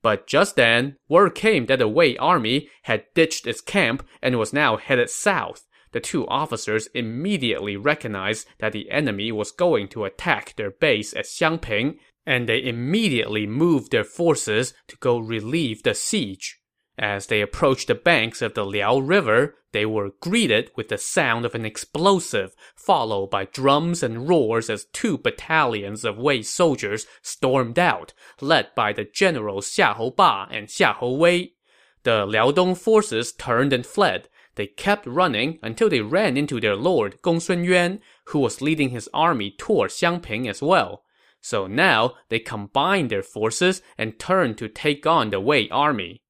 But 0.00 0.28
just 0.28 0.54
then, 0.54 0.94
word 1.08 1.34
came 1.34 1.66
that 1.66 1.80
the 1.80 1.88
Wei 1.88 2.16
army 2.18 2.68
had 2.84 3.06
ditched 3.16 3.48
its 3.48 3.60
camp 3.60 4.06
and 4.22 4.38
was 4.38 4.52
now 4.52 4.76
headed 4.76 5.10
south. 5.10 5.66
The 5.90 5.98
two 5.98 6.24
officers 6.28 6.86
immediately 6.94 7.76
recognized 7.76 8.46
that 8.60 8.70
the 8.70 8.92
enemy 8.92 9.32
was 9.32 9.50
going 9.50 9.88
to 9.88 10.04
attack 10.04 10.54
their 10.54 10.70
base 10.70 11.12
at 11.14 11.24
Xiangping, 11.24 11.96
and 12.24 12.48
they 12.48 12.62
immediately 12.62 13.44
moved 13.44 13.90
their 13.90 14.04
forces 14.04 14.72
to 14.86 14.94
go 14.98 15.18
relieve 15.18 15.82
the 15.82 15.94
siege. 15.94 16.61
As 16.98 17.28
they 17.28 17.40
approached 17.40 17.88
the 17.88 17.94
banks 17.94 18.42
of 18.42 18.52
the 18.52 18.66
Liao 18.66 18.98
River, 18.98 19.56
they 19.72 19.86
were 19.86 20.12
greeted 20.20 20.70
with 20.76 20.88
the 20.88 20.98
sound 20.98 21.46
of 21.46 21.54
an 21.54 21.64
explosive, 21.64 22.54
followed 22.76 23.30
by 23.30 23.46
drums 23.46 24.02
and 24.02 24.28
roars 24.28 24.68
as 24.68 24.84
two 24.92 25.16
battalions 25.16 26.04
of 26.04 26.18
Wei 26.18 26.42
soldiers 26.42 27.06
stormed 27.22 27.78
out, 27.78 28.12
led 28.42 28.74
by 28.74 28.92
the 28.92 29.04
generals 29.06 29.70
Xiahou 29.70 30.14
Ba 30.14 30.46
and 30.50 30.68
Xiahou 30.68 31.16
Wei. 31.16 31.54
The 32.02 32.26
Liaodong 32.26 32.76
forces 32.76 33.32
turned 33.32 33.72
and 33.72 33.86
fled. 33.86 34.28
They 34.56 34.66
kept 34.66 35.06
running 35.06 35.58
until 35.62 35.88
they 35.88 36.02
ran 36.02 36.36
into 36.36 36.60
their 36.60 36.76
lord 36.76 37.22
Gongsun 37.22 37.64
Yuan, 37.64 38.00
who 38.26 38.40
was 38.40 38.60
leading 38.60 38.90
his 38.90 39.08
army 39.14 39.50
toward 39.56 39.90
Xiangping 39.92 40.46
as 40.46 40.60
well. 40.60 41.04
So 41.40 41.66
now 41.66 42.14
they 42.28 42.38
combined 42.38 43.10
their 43.10 43.22
forces 43.22 43.80
and 43.96 44.18
turned 44.18 44.58
to 44.58 44.68
take 44.68 45.06
on 45.06 45.30
the 45.30 45.40
Wei 45.40 45.70
army. 45.70 46.21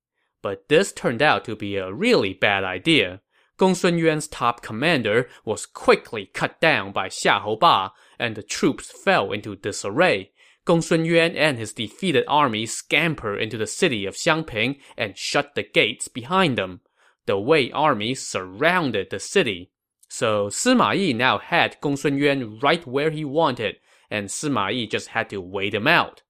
But 0.42 0.68
this 0.68 0.92
turned 0.92 1.22
out 1.22 1.44
to 1.44 1.54
be 1.54 1.76
a 1.76 1.92
really 1.92 2.34
bad 2.34 2.64
idea. 2.64 3.20
Gongsun 3.58 3.96
Yuan's 3.96 4.26
top 4.26 4.60
commander 4.60 5.28
was 5.44 5.66
quickly 5.66 6.26
cut 6.26 6.60
down 6.60 6.90
by 6.90 7.08
Xiahou 7.08 7.60
Ba, 7.60 7.92
and 8.18 8.34
the 8.34 8.42
troops 8.42 8.90
fell 8.90 9.30
into 9.30 9.54
disarray. 9.54 10.32
Gongsun 10.66 11.06
Yuan 11.06 11.36
and 11.36 11.58
his 11.58 11.72
defeated 11.72 12.24
army 12.26 12.66
scampered 12.66 13.40
into 13.40 13.56
the 13.56 13.66
city 13.66 14.04
of 14.04 14.16
Xiangping 14.16 14.80
and 14.96 15.16
shut 15.16 15.54
the 15.54 15.62
gates 15.62 16.08
behind 16.08 16.58
them. 16.58 16.80
The 17.26 17.38
Wei 17.38 17.70
army 17.70 18.14
surrounded 18.14 19.10
the 19.10 19.20
city. 19.20 19.70
So 20.08 20.48
Sima 20.48 20.96
Yi 20.96 21.12
now 21.12 21.38
had 21.38 21.80
Gongsun 21.80 22.18
Yuan 22.18 22.58
right 22.58 22.84
where 22.84 23.10
he 23.10 23.24
wanted, 23.24 23.76
and 24.10 24.28
Sima 24.28 24.74
Yi 24.74 24.88
just 24.88 25.08
had 25.08 25.30
to 25.30 25.40
wait 25.40 25.74
him 25.74 25.86
out. 25.86 26.22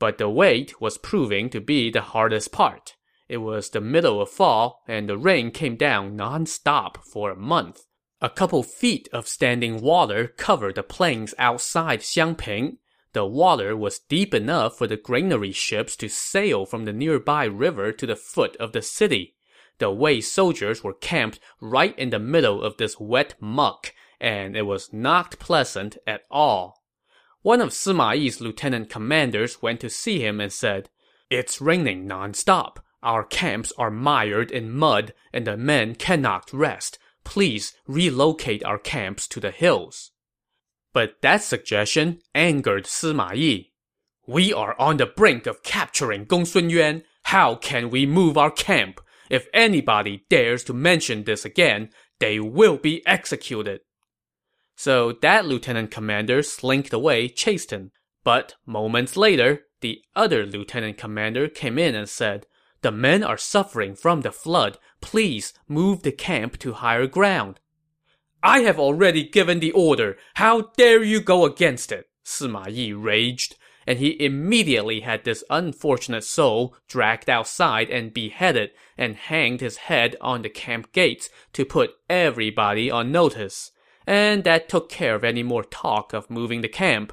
But 0.00 0.18
the 0.18 0.28
wait 0.28 0.80
was 0.80 0.98
proving 0.98 1.48
to 1.50 1.60
be 1.60 1.90
the 1.90 2.02
hardest 2.02 2.50
part. 2.52 2.95
It 3.28 3.38
was 3.38 3.70
the 3.70 3.80
middle 3.80 4.20
of 4.20 4.30
fall, 4.30 4.84
and 4.86 5.08
the 5.08 5.18
rain 5.18 5.50
came 5.50 5.76
down 5.76 6.14
non-stop 6.14 7.04
for 7.04 7.30
a 7.30 7.36
month. 7.36 7.86
A 8.20 8.30
couple 8.30 8.62
feet 8.62 9.08
of 9.12 9.28
standing 9.28 9.80
water 9.80 10.28
covered 10.28 10.76
the 10.76 10.82
plains 10.82 11.34
outside 11.36 12.00
Xiangping. 12.00 12.78
The 13.12 13.26
water 13.26 13.76
was 13.76 13.98
deep 13.98 14.32
enough 14.32 14.78
for 14.78 14.86
the 14.86 14.96
granary 14.96 15.52
ships 15.52 15.96
to 15.96 16.08
sail 16.08 16.66
from 16.66 16.84
the 16.84 16.92
nearby 16.92 17.44
river 17.44 17.92
to 17.92 18.06
the 18.06 18.16
foot 18.16 18.56
of 18.56 18.72
the 18.72 18.82
city. 18.82 19.34
The 19.78 19.90
Wei 19.90 20.20
soldiers 20.20 20.82
were 20.82 20.94
camped 20.94 21.40
right 21.60 21.98
in 21.98 22.10
the 22.10 22.18
middle 22.18 22.62
of 22.62 22.76
this 22.76 22.98
wet 22.98 23.34
muck, 23.40 23.92
and 24.20 24.56
it 24.56 24.62
was 24.62 24.92
not 24.92 25.38
pleasant 25.38 25.98
at 26.06 26.22
all. 26.30 26.82
One 27.42 27.60
of 27.60 27.70
Sima 27.70 28.16
Yi's 28.18 28.40
lieutenant 28.40 28.88
commanders 28.88 29.60
went 29.60 29.80
to 29.80 29.90
see 29.90 30.24
him 30.24 30.40
and 30.40 30.52
said, 30.52 30.90
It's 31.28 31.60
raining 31.60 32.06
non-stop. 32.06 32.84
Our 33.02 33.24
camps 33.24 33.72
are 33.78 33.90
mired 33.90 34.50
in 34.50 34.70
mud, 34.70 35.12
and 35.32 35.46
the 35.46 35.56
men 35.56 35.94
cannot 35.94 36.52
rest. 36.52 36.98
Please 37.24 37.74
relocate 37.86 38.64
our 38.64 38.78
camps 38.78 39.26
to 39.28 39.40
the 39.40 39.50
hills. 39.50 40.12
But 40.92 41.20
that 41.22 41.42
suggestion 41.42 42.20
angered 42.34 42.84
Sima 42.84 43.36
Yi. 43.36 43.72
We 44.26 44.52
are 44.52 44.74
on 44.78 44.96
the 44.96 45.06
brink 45.06 45.46
of 45.46 45.62
capturing 45.62 46.26
Gongsun 46.26 46.70
Yuan. 46.70 47.02
How 47.24 47.54
can 47.54 47.90
we 47.90 48.06
move 48.06 48.38
our 48.38 48.50
camp? 48.50 49.00
If 49.28 49.46
anybody 49.52 50.24
dares 50.30 50.64
to 50.64 50.72
mention 50.72 51.24
this 51.24 51.44
again, 51.44 51.90
they 52.18 52.40
will 52.40 52.76
be 52.76 53.06
executed. 53.06 53.80
So 54.76 55.12
that 55.22 55.46
lieutenant 55.46 55.90
commander 55.90 56.42
slinked 56.42 56.92
away 56.92 57.28
chastened. 57.28 57.90
But 58.24 58.54
moments 58.66 59.16
later, 59.16 59.62
the 59.80 60.02
other 60.14 60.46
lieutenant 60.46 60.98
commander 60.98 61.48
came 61.48 61.78
in 61.78 61.94
and 61.94 62.08
said, 62.08 62.46
the 62.86 62.92
men 62.92 63.24
are 63.24 63.36
suffering 63.36 63.96
from 63.96 64.20
the 64.20 64.30
flood. 64.30 64.78
Please 65.00 65.52
move 65.66 66.04
the 66.04 66.12
camp 66.12 66.56
to 66.56 66.72
higher 66.72 67.08
ground. 67.08 67.58
I 68.44 68.60
have 68.60 68.78
already 68.78 69.28
given 69.28 69.58
the 69.58 69.72
order. 69.72 70.16
How 70.34 70.70
dare 70.76 71.02
you 71.02 71.20
go 71.20 71.44
against 71.44 71.90
it? 71.90 72.08
Sima 72.24 72.72
Yi 72.72 72.92
raged, 72.92 73.56
and 73.88 73.98
he 73.98 74.24
immediately 74.24 75.00
had 75.00 75.24
this 75.24 75.42
unfortunate 75.50 76.22
soul 76.22 76.76
dragged 76.86 77.28
outside 77.28 77.90
and 77.90 78.14
beheaded 78.14 78.70
and 78.96 79.16
hanged 79.16 79.62
his 79.62 79.78
head 79.88 80.14
on 80.20 80.42
the 80.42 80.48
camp 80.48 80.92
gates 80.92 81.28
to 81.54 81.64
put 81.64 81.90
everybody 82.08 82.88
on 82.88 83.10
notice. 83.10 83.72
And 84.06 84.44
that 84.44 84.68
took 84.68 84.88
care 84.88 85.16
of 85.16 85.24
any 85.24 85.42
more 85.42 85.64
talk 85.64 86.12
of 86.12 86.30
moving 86.30 86.60
the 86.60 86.68
camp. 86.68 87.12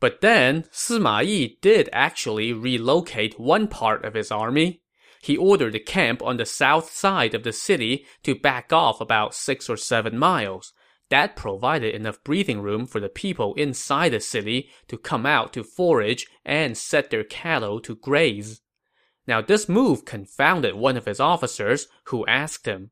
But 0.00 0.22
then, 0.22 0.62
Sima 0.72 1.22
Yi 1.22 1.58
did 1.60 1.90
actually 1.92 2.54
relocate 2.54 3.38
one 3.38 3.68
part 3.68 4.02
of 4.06 4.14
his 4.14 4.30
army 4.30 4.80
he 5.20 5.36
ordered 5.36 5.74
the 5.74 5.80
camp 5.80 6.22
on 6.22 6.36
the 6.36 6.46
south 6.46 6.90
side 6.90 7.34
of 7.34 7.42
the 7.42 7.52
city 7.52 8.06
to 8.22 8.34
back 8.34 8.72
off 8.72 9.00
about 9.00 9.34
six 9.34 9.68
or 9.68 9.76
seven 9.76 10.16
miles. 10.16 10.72
That 11.10 11.36
provided 11.36 11.94
enough 11.94 12.22
breathing 12.24 12.62
room 12.62 12.86
for 12.86 13.00
the 13.00 13.08
people 13.08 13.54
inside 13.54 14.10
the 14.10 14.20
city 14.20 14.70
to 14.88 14.96
come 14.96 15.26
out 15.26 15.52
to 15.54 15.64
forage 15.64 16.28
and 16.44 16.78
set 16.78 17.10
their 17.10 17.24
cattle 17.24 17.80
to 17.80 17.96
graze. 17.96 18.62
Now 19.26 19.40
this 19.40 19.68
move 19.68 20.04
confounded 20.04 20.74
one 20.74 20.96
of 20.96 21.06
his 21.06 21.20
officers, 21.20 21.88
who 22.04 22.26
asked 22.26 22.66
him, 22.66 22.90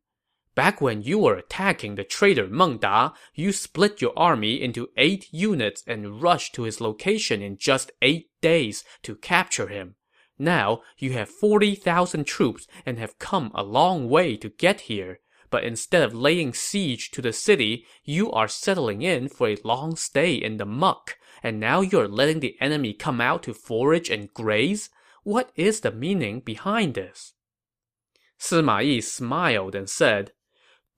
Back 0.54 0.80
when 0.80 1.02
you 1.02 1.20
were 1.20 1.36
attacking 1.36 1.94
the 1.94 2.02
traitor 2.02 2.48
Meng 2.48 2.78
Da, 2.78 3.12
you 3.32 3.52
split 3.52 4.02
your 4.02 4.12
army 4.18 4.60
into 4.60 4.90
eight 4.96 5.32
units 5.32 5.84
and 5.86 6.20
rushed 6.20 6.52
to 6.56 6.64
his 6.64 6.80
location 6.80 7.40
in 7.40 7.56
just 7.56 7.92
eight 8.02 8.30
days 8.40 8.82
to 9.04 9.14
capture 9.14 9.68
him. 9.68 9.94
Now, 10.38 10.82
you 10.96 11.12
have 11.12 11.28
40,000 11.28 12.24
troops 12.24 12.66
and 12.86 12.98
have 12.98 13.18
come 13.18 13.50
a 13.54 13.62
long 13.62 14.08
way 14.08 14.36
to 14.36 14.48
get 14.48 14.82
here. 14.82 15.20
But 15.50 15.64
instead 15.64 16.02
of 16.02 16.14
laying 16.14 16.52
siege 16.52 17.10
to 17.12 17.22
the 17.22 17.32
city, 17.32 17.86
you 18.04 18.30
are 18.30 18.48
settling 18.48 19.02
in 19.02 19.28
for 19.28 19.48
a 19.48 19.56
long 19.64 19.96
stay 19.96 20.34
in 20.34 20.58
the 20.58 20.66
muck. 20.66 21.16
And 21.42 21.58
now 21.58 21.80
you're 21.80 22.08
letting 22.08 22.40
the 22.40 22.56
enemy 22.60 22.92
come 22.92 23.20
out 23.20 23.42
to 23.44 23.54
forage 23.54 24.10
and 24.10 24.32
graze? 24.32 24.90
What 25.24 25.50
is 25.56 25.80
the 25.80 25.92
meaning 25.92 26.40
behind 26.40 26.94
this? 26.94 27.34
Sima 28.38 28.84
Yi 28.84 29.00
smiled 29.00 29.74
and 29.74 29.88
said, 29.88 30.32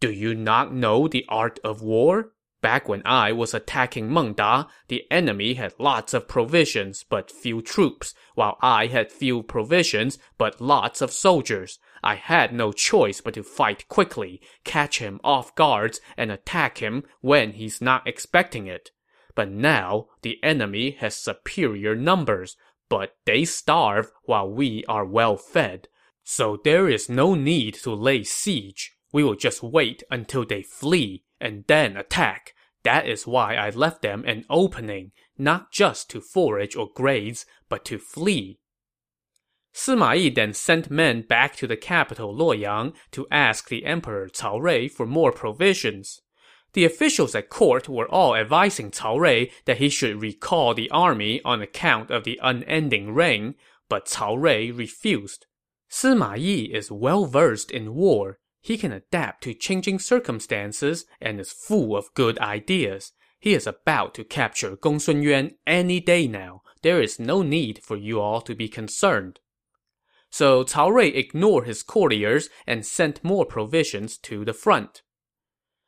Do 0.01 0.11
you 0.11 0.35
not 0.35 0.75
know 0.75 1.09
the 1.09 1.25
art 1.29 1.59
of 1.65 1.81
war? 1.83 2.33
Back 2.63 2.91
when 2.91 3.01
I 3.07 3.33
was 3.33 3.55
attacking 3.55 4.13
Meng 4.13 4.35
Da, 4.35 4.67
the 4.89 5.07
enemy 5.11 5.55
had 5.55 5.73
lots 5.79 6.13
of 6.13 6.29
provisions 6.29 7.05
but 7.09 7.31
few 7.31 7.63
troops, 7.63 8.13
while 8.35 8.59
I 8.61 8.87
had 8.87 9.11
few 9.11 9.43
provisions 9.43 10.19
but 10.37 10.61
lots 10.61 11.01
of 11.01 11.11
soldiers. 11.11 11.79
I 12.03 12.17
had 12.17 12.53
no 12.53 12.73
choice 12.73 13.23
but 13.23 13.35
to 13.35 13.43
fight 13.43 13.89
quickly, 13.89 14.43
catch 14.63 14.99
him 14.99 15.21
off 15.25 15.55
guards, 15.55 16.03
and 16.19 16.31
attack 16.31 16.79
him 16.79 17.05
when 17.23 17.53
he's 17.53 17.81
not 17.81 18.07
expecting 18.07 18.67
it. 18.67 18.91
But 19.35 19.51
now, 19.51 20.09
the 20.21 20.39
enemy 20.43 20.91
has 21.01 21.17
superior 21.17 21.97
numbers, 21.97 22.59
but 22.91 23.17
they 23.25 23.47
starve 23.47 24.13
while 24.25 24.51
we 24.51 24.85
are 24.87 25.07
well 25.07 25.39
fed. 25.39 25.89
So 26.25 26.61
there 26.63 26.91
is 26.91 27.09
no 27.09 27.35
need 27.35 27.75
to 27.83 27.95
lay 27.95 28.23
siege. 28.23 28.97
We 29.13 29.25
will 29.25 29.37
just 29.37 29.63
wait 29.63 30.03
until 30.11 30.45
they 30.45 30.63
flee 30.63 31.25
and 31.41 31.65
then 31.67 31.97
attack. 31.97 32.55
That 32.83 33.07
is 33.07 33.27
why 33.27 33.57
I 33.57 33.71
left 33.71 34.03
them 34.03 34.25
an 34.27 34.45
opening, 34.49 35.13
not 35.37 35.71
just 35.71 36.11
to 36.11 36.21
forage 36.21 36.77
or 36.77 36.89
graze, 36.95 37.47
but 37.69 37.85
to 37.87 37.99
flee. 37.99 38.59
Sima 39.73 40.19
Yi 40.19 40.31
then 40.31 40.53
sent 40.53 40.91
men 40.91 41.23
back 41.23 41.55
to 41.57 41.67
the 41.67 41.77
capital 41.77 42.35
Luoyang 42.37 42.93
to 43.13 43.27
ask 43.31 43.69
the 43.69 43.85
emperor 43.85 44.29
Cao 44.29 44.61
Rui 44.61 44.89
for 44.89 45.07
more 45.07 45.31
provisions. 45.31 46.21
The 46.73 46.85
officials 46.85 47.35
at 47.35 47.49
court 47.49 47.89
were 47.89 48.11
all 48.11 48.35
advising 48.35 48.91
Cao 48.91 49.19
Rui 49.19 49.51
that 49.67 49.79
he 49.79 49.89
should 49.89 50.21
recall 50.21 50.75
the 50.75 50.91
army 50.91 51.41
on 51.45 51.63
account 51.63 52.11
of 52.11 52.25
the 52.25 52.39
unending 52.43 53.15
rain, 53.15 53.55
but 53.89 54.07
Cao 54.07 54.37
Rui 54.37 54.73
refused. 54.73 55.47
Sima 55.89 56.37
Yi 56.37 56.73
is 56.75 56.91
well 56.91 57.27
versed 57.27 57.71
in 57.71 57.95
war. 57.95 58.40
He 58.61 58.77
can 58.77 58.93
adapt 58.93 59.43
to 59.45 59.55
changing 59.55 59.99
circumstances 59.99 61.07
and 61.21 61.41
is 61.41 61.53
full 61.53 61.97
of 61.97 62.13
good 62.15 62.39
ideas. 62.39 63.13
He 63.39 63.55
is 63.55 63.67
about 63.67 64.15
to 64.15 64.25
capture 64.25 64.77
Gongsun 64.77 65.23
Yuan 65.23 65.53
any 65.67 65.99
day 66.01 66.27
now. 66.27 66.63
There 66.83 67.01
is 67.01 67.19
no 67.19 67.43
need 67.43 67.83
for 67.83 67.97
you 67.97 68.21
all 68.21 68.41
to 68.43 68.55
be 68.55 68.69
concerned. 68.69 69.41
So 70.31 70.63
Cao 70.63 70.91
Rui 70.91 71.09
ignored 71.09 71.67
his 71.67 71.83
courtiers 71.83 72.49
and 72.67 72.87
sent 72.87 73.25
more 73.25 73.47
provisions 73.47 74.17
to 74.19 74.45
the 74.45 74.53
front. 74.53 75.03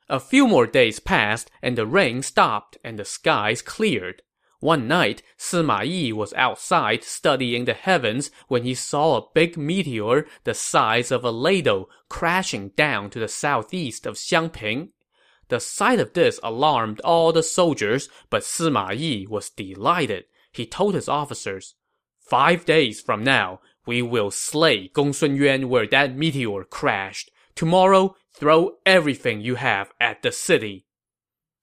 A 0.09 0.19
few 0.19 0.49
more 0.49 0.67
days 0.67 0.99
passed, 0.99 1.51
and 1.63 1.79
the 1.79 1.87
rain 1.87 2.23
stopped 2.23 2.77
and 2.83 2.99
the 2.99 3.05
skies 3.05 3.63
cleared. 3.63 4.23
One 4.63 4.87
night, 4.87 5.25
Sima 5.37 5.85
Yi 5.85 6.13
was 6.13 6.33
outside 6.35 7.03
studying 7.03 7.65
the 7.65 7.75
heavens 7.75 8.31
when 8.47 8.63
he 8.63 8.77
saw 8.77 9.17
a 9.17 9.27
big 9.35 9.57
meteor 9.57 10.25
the 10.45 10.55
size 10.55 11.11
of 11.11 11.25
a 11.25 11.33
ladle 11.33 11.91
crashing 12.09 12.69
down 12.77 13.11
to 13.11 13.19
the 13.19 13.27
southeast 13.27 14.07
of 14.07 14.15
Xiangping. 14.15 14.91
The 15.49 15.59
sight 15.59 15.99
of 15.99 16.13
this 16.13 16.39
alarmed 16.45 17.01
all 17.01 17.33
the 17.33 17.43
soldiers, 17.43 18.09
but 18.31 18.45
Sima 18.45 18.97
Yi 18.97 19.27
was 19.27 19.51
delighted. 19.51 20.27
He 20.53 20.65
told 20.65 20.95
his 20.95 21.09
officers, 21.09 21.75
Five 22.21 22.65
days 22.65 23.01
from 23.01 23.25
now, 23.25 23.59
we 23.85 24.01
will 24.01 24.31
slay 24.31 24.91
Gongsun 24.91 25.37
Yuan 25.37 25.71
where 25.71 25.89
that 25.89 26.15
meteor 26.15 26.63
crashed. 26.63 27.33
Tomorrow, 27.57 28.15
throw 28.33 28.77
everything 28.87 29.41
you 29.41 29.57
have 29.57 29.93
at 30.01 30.23
the 30.23 30.31
city. 30.31 30.87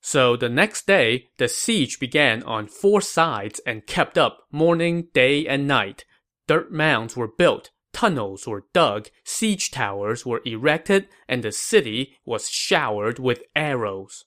So 0.02 0.36
the 0.36 0.50
next 0.50 0.88
day, 0.88 1.28
the 1.38 1.48
siege 1.48 2.00
began 2.00 2.42
on 2.44 2.68
four 2.68 3.02
sides 3.02 3.60
and 3.66 3.86
kept 3.86 4.18
up 4.18 4.48
morning, 4.52 5.08
day, 5.14 5.46
and 5.46 5.68
night. 5.68 6.06
Dirt 6.48 6.72
mounds 6.72 7.16
were 7.18 7.28
built, 7.28 7.72
tunnels 7.94 8.48
were 8.48 8.66
dug, 8.74 9.10
siege 9.24 9.72
towers 9.72 10.26
were 10.26 10.42
erected, 10.46 11.08
and 11.28 11.44
the 11.44 11.52
city 11.52 12.18
was 12.26 12.50
showered 12.50 13.20
with 13.20 13.44
arrows. 13.56 14.26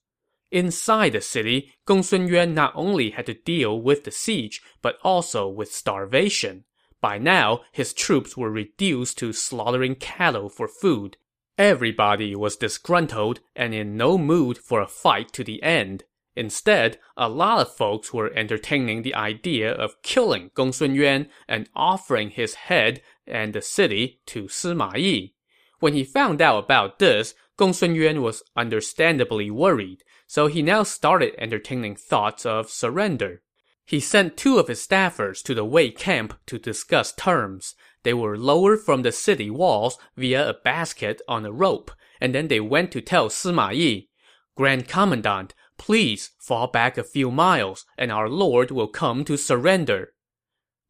Inside 0.50 1.14
the 1.14 1.23
city, 1.23 1.73
Gongsun 1.87 2.29
Yuan 2.29 2.52
not 2.52 2.73
only 2.75 3.11
had 3.11 3.25
to 3.26 3.35
deal 3.35 3.81
with 3.81 4.05
the 4.05 4.11
siege, 4.11 4.61
but 4.83 4.99
also 5.02 5.49
with 5.49 5.73
starvation. 5.73 6.64
By 7.00 7.17
now, 7.17 7.62
his 7.73 7.95
troops 7.95 8.37
were 8.37 8.50
reduced 8.50 9.19
to 9.19 9.33
slaughtering 9.33 9.95
cattle 9.95 10.50
for 10.50 10.69
food. 10.69 11.17
Everybody 11.59 12.35
was 12.35 12.56
disgruntled 12.56 13.40
and 13.54 13.75
in 13.75 13.97
no 13.97 14.16
mood 14.16 14.59
for 14.59 14.80
a 14.80 14.88
fight 14.88 15.32
to 15.35 15.44
the 15.44 15.62
end. 15.62 16.04
Instead, 16.35 16.99
a 17.16 17.28
lot 17.28 17.61
of 17.61 17.75
folks 17.75 18.12
were 18.12 18.32
entertaining 18.35 19.02
the 19.02 19.14
idea 19.14 19.71
of 19.71 20.00
killing 20.02 20.50
Gongsun 20.50 20.94
Yuan 20.94 21.28
and 21.47 21.68
offering 21.76 22.30
his 22.30 22.54
head 22.54 23.02
and 23.26 23.52
the 23.52 23.61
city 23.61 24.21
to 24.26 24.44
Sima 24.44 24.97
Yi. 24.97 25.35
When 25.80 25.92
he 25.92 26.04
found 26.04 26.40
out 26.40 26.64
about 26.64 26.99
this, 26.99 27.35
Gongsun 27.59 27.94
Yuan 27.94 28.23
was 28.23 28.42
understandably 28.56 29.50
worried, 29.50 30.04
so 30.26 30.47
he 30.47 30.62
now 30.62 30.85
started 30.85 31.35
entertaining 31.37 31.97
thoughts 31.97 32.47
of 32.47 32.71
surrender. 32.71 33.42
He 33.85 34.00
sent 34.00 34.37
two 34.37 34.59
of 34.59 34.68
his 34.68 34.85
staffers 34.85 35.42
to 35.42 35.54
the 35.54 35.64
Wei 35.64 35.90
camp 35.90 36.38
to 36.47 36.59
discuss 36.59 37.12
terms. 37.12 37.75
They 38.02 38.14
were 38.14 38.37
lowered 38.37 38.80
from 38.80 39.02
the 39.02 39.12
city 39.12 39.50
walls 39.50 39.99
via 40.16 40.49
a 40.49 40.54
basket 40.54 41.23
on 41.28 41.47
a 41.47 41.52
rope, 41.52 41.90
and 42.21 42.35
then 42.35 42.49
they 42.49 42.61
went 42.61 42.90
to 42.92 43.00
tell 43.00 43.28
Sima 43.28 43.75
Yi, 43.75 44.09
Grand 44.56 44.88
Commandant, 44.88 45.54
please 45.78 46.30
fall 46.38 46.66
back 46.66 46.99
a 46.99 47.04
few 47.04 47.30
miles, 47.30 47.87
and 47.97 48.12
our 48.12 48.28
lord 48.28 48.71
will 48.71 48.88
come 48.88 49.25
to 49.25 49.37
surrender. 49.37 50.12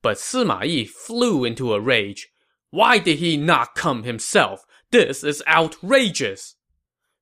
But 0.02 0.16
Sima 0.16 0.64
Yi 0.64 0.85
flew 0.85 1.45
into 1.45 1.73
a 1.73 1.81
rage. 1.81 2.28
Why 2.71 2.99
did 2.99 3.19
he 3.19 3.37
not 3.37 3.75
come 3.75 4.02
himself? 4.02 4.64
This 4.90 5.23
is 5.23 5.42
outrageous! 5.47 6.56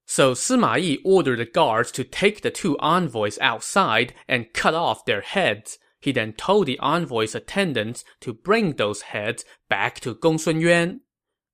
So 0.07 0.33
Sima 0.33 0.81
Yi 0.81 1.01
ordered 1.05 1.39
the 1.39 1.45
guards 1.45 1.93
to 1.93 2.05
take 2.05 2.43
the 2.43 2.51
two 2.51 2.79
envoys 2.79 3.39
outside 3.41 4.15
and 4.27 4.53
cut 4.53 4.75
off 4.75 5.05
their 5.05 5.21
heads. 5.21 5.79
He 6.01 6.13
then 6.13 6.33
told 6.33 6.67
the 6.67 6.79
envoys' 6.79 7.35
attendants 7.35 8.05
to 8.21 8.33
bring 8.33 8.73
those 8.73 9.03
heads 9.03 9.45
back 9.69 10.01
to 10.01 10.15
Gongsun 10.15 10.61
Yuan. 10.61 11.03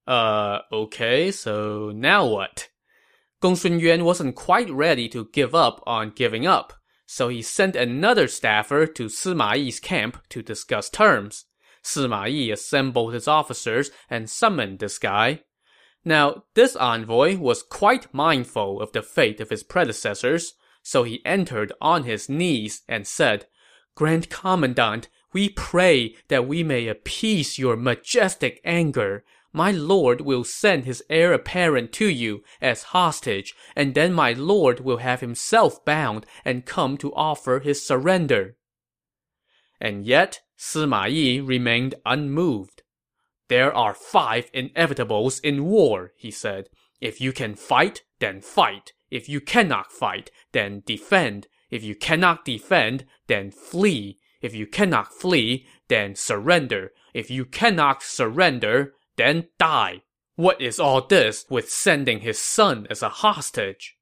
Uh, 0.06 0.60
okay, 0.72 1.32
so 1.32 1.90
now 1.94 2.26
what? 2.26 2.68
Gongsun 3.42 3.80
Yuan 3.80 4.04
wasn't 4.04 4.36
quite 4.36 4.70
ready 4.70 5.08
to 5.08 5.28
give 5.32 5.54
up 5.54 5.82
on 5.86 6.12
giving 6.14 6.46
up, 6.46 6.72
so 7.06 7.28
he 7.28 7.42
sent 7.42 7.76
another 7.76 8.28
staffer 8.28 8.86
to 8.86 9.06
Sima 9.06 9.56
Yi's 9.56 9.80
camp 9.80 10.22
to 10.30 10.42
discuss 10.42 10.88
terms. 10.88 11.44
Sima 11.84 12.30
Yi 12.30 12.50
assembled 12.50 13.14
his 13.14 13.28
officers 13.28 13.90
and 14.08 14.30
summoned 14.30 14.78
this 14.78 14.98
guy. 14.98 15.42
Now, 16.04 16.44
this 16.54 16.76
envoy 16.76 17.36
was 17.36 17.64
quite 17.64 18.14
mindful 18.14 18.80
of 18.80 18.92
the 18.92 19.02
fate 19.02 19.40
of 19.40 19.50
his 19.50 19.64
predecessors, 19.64 20.54
so 20.82 21.02
he 21.02 21.24
entered 21.26 21.72
on 21.80 22.04
his 22.04 22.28
knees 22.28 22.82
and 22.88 23.06
said, 23.06 23.46
Grand 23.96 24.28
Commandant, 24.28 25.08
we 25.32 25.48
pray 25.48 26.14
that 26.28 26.46
we 26.46 26.62
may 26.62 26.86
appease 26.86 27.58
your 27.58 27.76
majestic 27.76 28.60
anger. 28.62 29.24
My 29.54 29.70
lord 29.70 30.20
will 30.20 30.44
send 30.44 30.84
his 30.84 31.02
heir 31.08 31.32
apparent 31.32 31.92
to 31.94 32.06
you 32.06 32.44
as 32.60 32.92
hostage, 32.94 33.54
and 33.74 33.94
then 33.94 34.12
my 34.12 34.34
lord 34.34 34.80
will 34.80 34.98
have 34.98 35.20
himself 35.20 35.82
bound 35.86 36.26
and 36.44 36.66
come 36.66 36.98
to 36.98 37.14
offer 37.14 37.60
his 37.60 37.84
surrender. 37.84 38.56
And 39.80 40.04
yet, 40.04 40.40
Sima 40.58 41.10
Yi 41.10 41.40
remained 41.40 41.94
unmoved. 42.04 42.82
There 43.48 43.74
are 43.74 43.94
five 43.94 44.52
inevitables 44.52 45.40
in 45.42 45.64
war, 45.64 46.12
he 46.16 46.30
said. 46.30 46.68
If 47.00 47.18
you 47.18 47.32
can 47.32 47.54
fight, 47.54 48.02
then 48.18 48.42
fight. 48.42 48.92
If 49.10 49.26
you 49.26 49.40
cannot 49.40 49.90
fight, 49.90 50.30
then 50.52 50.82
defend. 50.84 51.46
If 51.70 51.82
you 51.82 51.94
cannot 51.94 52.44
defend, 52.44 53.04
then 53.26 53.50
flee. 53.50 54.18
If 54.40 54.54
you 54.54 54.66
cannot 54.66 55.12
flee, 55.12 55.66
then 55.88 56.14
surrender. 56.14 56.92
If 57.14 57.30
you 57.30 57.44
cannot 57.44 58.02
surrender, 58.02 58.94
then 59.16 59.48
die. 59.58 60.02
What 60.36 60.60
is 60.60 60.78
all 60.78 61.00
this 61.06 61.46
with 61.48 61.70
sending 61.70 62.20
his 62.20 62.38
son 62.38 62.86
as 62.90 63.02
a 63.02 63.08
hostage? 63.08 63.96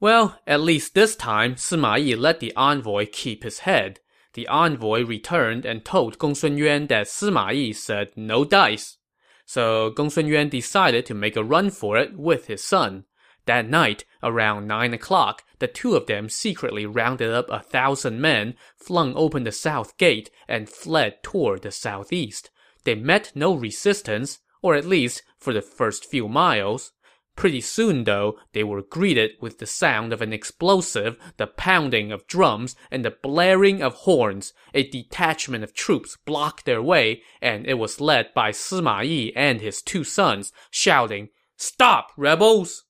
Well, 0.00 0.40
at 0.46 0.60
least 0.60 0.94
this 0.94 1.14
time, 1.14 1.54
Sima 1.54 2.02
Yi 2.02 2.16
let 2.16 2.40
the 2.40 2.54
envoy 2.56 3.06
keep 3.10 3.44
his 3.44 3.60
head. 3.60 4.00
The 4.34 4.48
envoy 4.48 5.04
returned 5.04 5.64
and 5.64 5.84
told 5.84 6.18
Gongsun 6.18 6.56
Yuan 6.56 6.86
that 6.86 7.06
Sima 7.06 7.54
Yi 7.54 7.72
said 7.72 8.12
no 8.16 8.44
dice. 8.44 8.96
So 9.44 9.90
Gongsun 9.90 10.26
Yuan 10.26 10.48
decided 10.48 11.04
to 11.06 11.14
make 11.14 11.36
a 11.36 11.44
run 11.44 11.70
for 11.70 11.96
it 11.96 12.16
with 12.16 12.46
his 12.46 12.64
son. 12.64 13.04
That 13.46 13.68
night, 13.68 14.04
around 14.22 14.66
nine 14.66 14.92
o'clock, 14.92 15.44
the 15.58 15.66
two 15.66 15.96
of 15.96 16.06
them 16.06 16.28
secretly 16.28 16.86
rounded 16.86 17.30
up 17.32 17.50
a 17.50 17.60
thousand 17.60 18.20
men, 18.20 18.54
flung 18.76 19.14
open 19.16 19.44
the 19.44 19.52
south 19.52 19.96
gate, 19.96 20.30
and 20.46 20.68
fled 20.68 21.22
toward 21.22 21.62
the 21.62 21.70
southeast. 21.70 22.50
They 22.84 22.94
met 22.94 23.32
no 23.34 23.54
resistance, 23.54 24.40
or 24.62 24.74
at 24.74 24.84
least 24.84 25.22
for 25.38 25.52
the 25.52 25.62
first 25.62 26.04
few 26.04 26.28
miles. 26.28 26.92
Pretty 27.36 27.60
soon, 27.62 28.04
though, 28.04 28.38
they 28.52 28.62
were 28.62 28.82
greeted 28.82 29.32
with 29.40 29.58
the 29.58 29.66
sound 29.66 30.12
of 30.12 30.20
an 30.20 30.32
explosive, 30.32 31.16
the 31.38 31.46
pounding 31.46 32.12
of 32.12 32.26
drums, 32.26 32.76
and 32.90 33.04
the 33.04 33.16
blaring 33.22 33.82
of 33.82 33.94
horns. 33.94 34.52
A 34.74 34.86
detachment 34.86 35.64
of 35.64 35.72
troops 35.72 36.18
blocked 36.26 36.66
their 36.66 36.82
way, 36.82 37.22
and 37.40 37.66
it 37.66 37.78
was 37.78 38.00
led 38.00 38.34
by 38.34 38.50
Sima 38.50 39.04
Yi 39.04 39.34
and 39.34 39.60
his 39.60 39.80
two 39.80 40.04
sons, 40.04 40.52
shouting, 40.70 41.30
Stop, 41.56 42.10
rebels! 42.16 42.84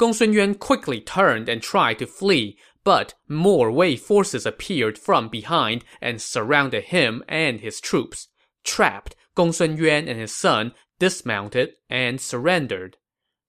Gongsun 0.00 0.32
Yuan 0.32 0.54
quickly 0.54 0.98
turned 0.98 1.46
and 1.46 1.62
tried 1.62 1.98
to 1.98 2.06
flee, 2.06 2.56
but 2.84 3.12
more 3.28 3.70
Wei 3.70 3.96
forces 3.96 4.46
appeared 4.46 4.96
from 4.96 5.28
behind 5.28 5.84
and 6.00 6.22
surrounded 6.22 6.84
him 6.84 7.22
and 7.28 7.60
his 7.60 7.82
troops. 7.82 8.28
Trapped, 8.64 9.14
Gongsun 9.36 9.76
Yuan 9.76 10.08
and 10.08 10.18
his 10.18 10.34
son 10.34 10.72
dismounted 10.98 11.72
and 11.90 12.18
surrendered. 12.18 12.96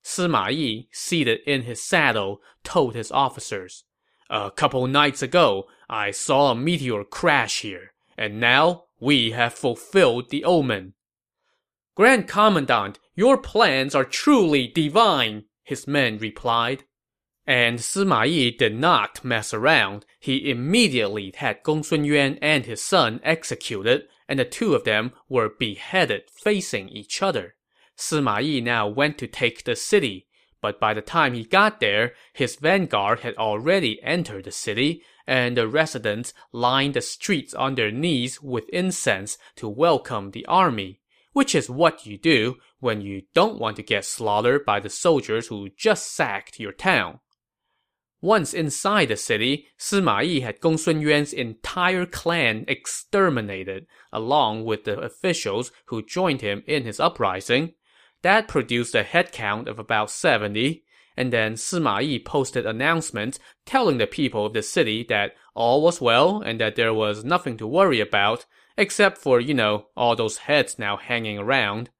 Sima 0.04 0.54
Yi, 0.54 0.90
seated 0.92 1.40
in 1.46 1.62
his 1.62 1.82
saddle, 1.82 2.42
told 2.64 2.94
his 2.94 3.10
officers, 3.10 3.84
A 4.28 4.50
couple 4.50 4.86
nights 4.86 5.22
ago, 5.22 5.68
I 5.88 6.10
saw 6.10 6.50
a 6.50 6.54
meteor 6.54 7.02
crash 7.04 7.62
here, 7.62 7.94
and 8.18 8.38
now 8.38 8.84
we 9.00 9.30
have 9.30 9.54
fulfilled 9.54 10.28
the 10.28 10.44
omen. 10.44 10.92
Grand 11.94 12.28
Commandant, 12.28 12.98
your 13.14 13.38
plans 13.38 13.94
are 13.94 14.04
truly 14.04 14.66
divine, 14.66 15.44
his 15.62 15.86
men 15.86 16.18
replied. 16.18 16.84
And 17.46 17.80
Sima 17.80 18.28
Yi 18.28 18.52
did 18.52 18.74
not 18.74 19.24
mess 19.24 19.52
around. 19.52 20.06
He 20.20 20.50
immediately 20.50 21.32
had 21.36 21.62
Gongsun 21.64 22.04
Yuan 22.04 22.38
and 22.40 22.66
his 22.66 22.82
son 22.82 23.20
executed, 23.24 24.04
and 24.28 24.38
the 24.38 24.44
two 24.44 24.74
of 24.74 24.84
them 24.84 25.12
were 25.28 25.48
beheaded 25.48 26.30
facing 26.30 26.88
each 26.88 27.20
other. 27.20 27.56
Sima 27.98 28.42
Yi 28.42 28.60
now 28.60 28.86
went 28.86 29.18
to 29.18 29.26
take 29.26 29.64
the 29.64 29.76
city, 29.76 30.28
but 30.60 30.78
by 30.78 30.94
the 30.94 31.02
time 31.02 31.34
he 31.34 31.44
got 31.44 31.80
there, 31.80 32.14
his 32.32 32.56
vanguard 32.56 33.20
had 33.20 33.36
already 33.36 34.00
entered 34.02 34.44
the 34.44 34.52
city, 34.52 35.02
and 35.26 35.56
the 35.56 35.66
residents 35.66 36.32
lined 36.52 36.94
the 36.94 37.00
streets 37.00 37.52
on 37.52 37.74
their 37.74 37.90
knees 37.90 38.40
with 38.40 38.68
incense 38.68 39.36
to 39.56 39.68
welcome 39.68 40.30
the 40.30 40.46
army. 40.46 41.00
Which 41.32 41.54
is 41.54 41.70
what 41.70 42.06
you 42.06 42.18
do 42.18 42.56
when 42.80 43.00
you 43.00 43.22
don't 43.34 43.58
want 43.58 43.76
to 43.76 43.82
get 43.82 44.04
slaughtered 44.04 44.64
by 44.64 44.80
the 44.80 44.90
soldiers 44.90 45.48
who 45.48 45.68
just 45.76 46.12
sacked 46.12 46.60
your 46.60 46.72
town. 46.72 47.20
Once 48.20 48.54
inside 48.54 49.08
the 49.08 49.16
city, 49.16 49.66
Sima 49.76 50.24
Yi 50.24 50.40
had 50.40 50.60
Gongsun 50.60 51.00
Yuan's 51.00 51.32
entire 51.32 52.06
clan 52.06 52.64
exterminated, 52.68 53.84
along 54.12 54.64
with 54.64 54.84
the 54.84 54.96
officials 55.00 55.72
who 55.86 56.06
joined 56.06 56.40
him 56.40 56.62
in 56.68 56.84
his 56.84 57.00
uprising. 57.00 57.74
That 58.22 58.46
produced 58.46 58.94
a 58.94 59.02
headcount 59.02 59.66
of 59.66 59.80
about 59.80 60.08
70, 60.08 60.84
and 61.16 61.32
then 61.32 61.54
Sima 61.54 62.00
Yi 62.00 62.20
posted 62.20 62.64
announcements 62.64 63.40
telling 63.66 63.98
the 63.98 64.06
people 64.06 64.46
of 64.46 64.52
the 64.52 64.62
city 64.62 65.04
that 65.08 65.32
all 65.54 65.82
was 65.82 66.00
well 66.00 66.40
and 66.40 66.60
that 66.60 66.76
there 66.76 66.94
was 66.94 67.24
nothing 67.24 67.56
to 67.56 67.66
worry 67.66 67.98
about, 67.98 68.46
except 68.76 69.18
for, 69.18 69.40
you 69.40 69.54
know, 69.54 69.86
all 69.96 70.16
those 70.16 70.38
heads 70.38 70.78
now 70.78 70.96
hanging 70.96 71.38
around. 71.38 71.90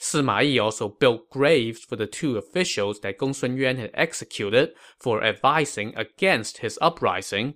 Sima 0.00 0.44
Yi 0.44 0.58
also 0.58 0.88
built 0.88 1.28
graves 1.30 1.80
for 1.80 1.96
the 1.96 2.06
two 2.06 2.36
officials 2.36 3.00
that 3.00 3.18
Gongsun 3.18 3.56
Yuan 3.56 3.76
had 3.76 3.90
executed 3.94 4.70
for 4.98 5.24
advising 5.24 5.92
against 5.96 6.58
his 6.58 6.78
uprising. 6.80 7.54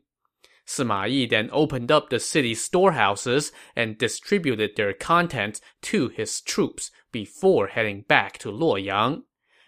Sima 0.66 1.08
Yi 1.08 1.26
then 1.26 1.50
opened 1.52 1.92
up 1.92 2.10
the 2.10 2.18
city's 2.18 2.64
storehouses 2.64 3.52
and 3.76 3.98
distributed 3.98 4.72
their 4.76 4.92
contents 4.92 5.60
to 5.82 6.08
his 6.08 6.40
troops 6.40 6.90
before 7.12 7.68
heading 7.68 8.02
back 8.02 8.38
to 8.38 8.50
Luoyang. 8.50 9.22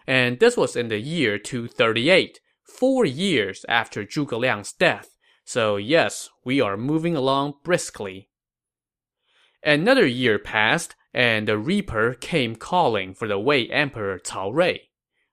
And 0.06 0.38
this 0.40 0.56
was 0.56 0.76
in 0.76 0.88
the 0.88 0.98
year 0.98 1.38
238, 1.38 2.40
four 2.62 3.04
years 3.04 3.64
after 3.68 4.04
Zhuge 4.04 4.38
Liang's 4.38 4.72
death. 4.72 5.16
So 5.44 5.76
yes, 5.76 6.30
we 6.44 6.60
are 6.60 6.76
moving 6.76 7.16
along 7.16 7.54
briskly. 7.62 8.30
Another 9.64 10.06
year 10.06 10.38
passed, 10.38 10.94
and 11.14 11.48
the 11.48 11.56
Reaper 11.56 12.12
came 12.14 12.54
calling 12.54 13.14
for 13.14 13.26
the 13.26 13.38
Wei 13.38 13.66
Emperor 13.68 14.18
Cao 14.18 14.52
Rui. 14.52 14.80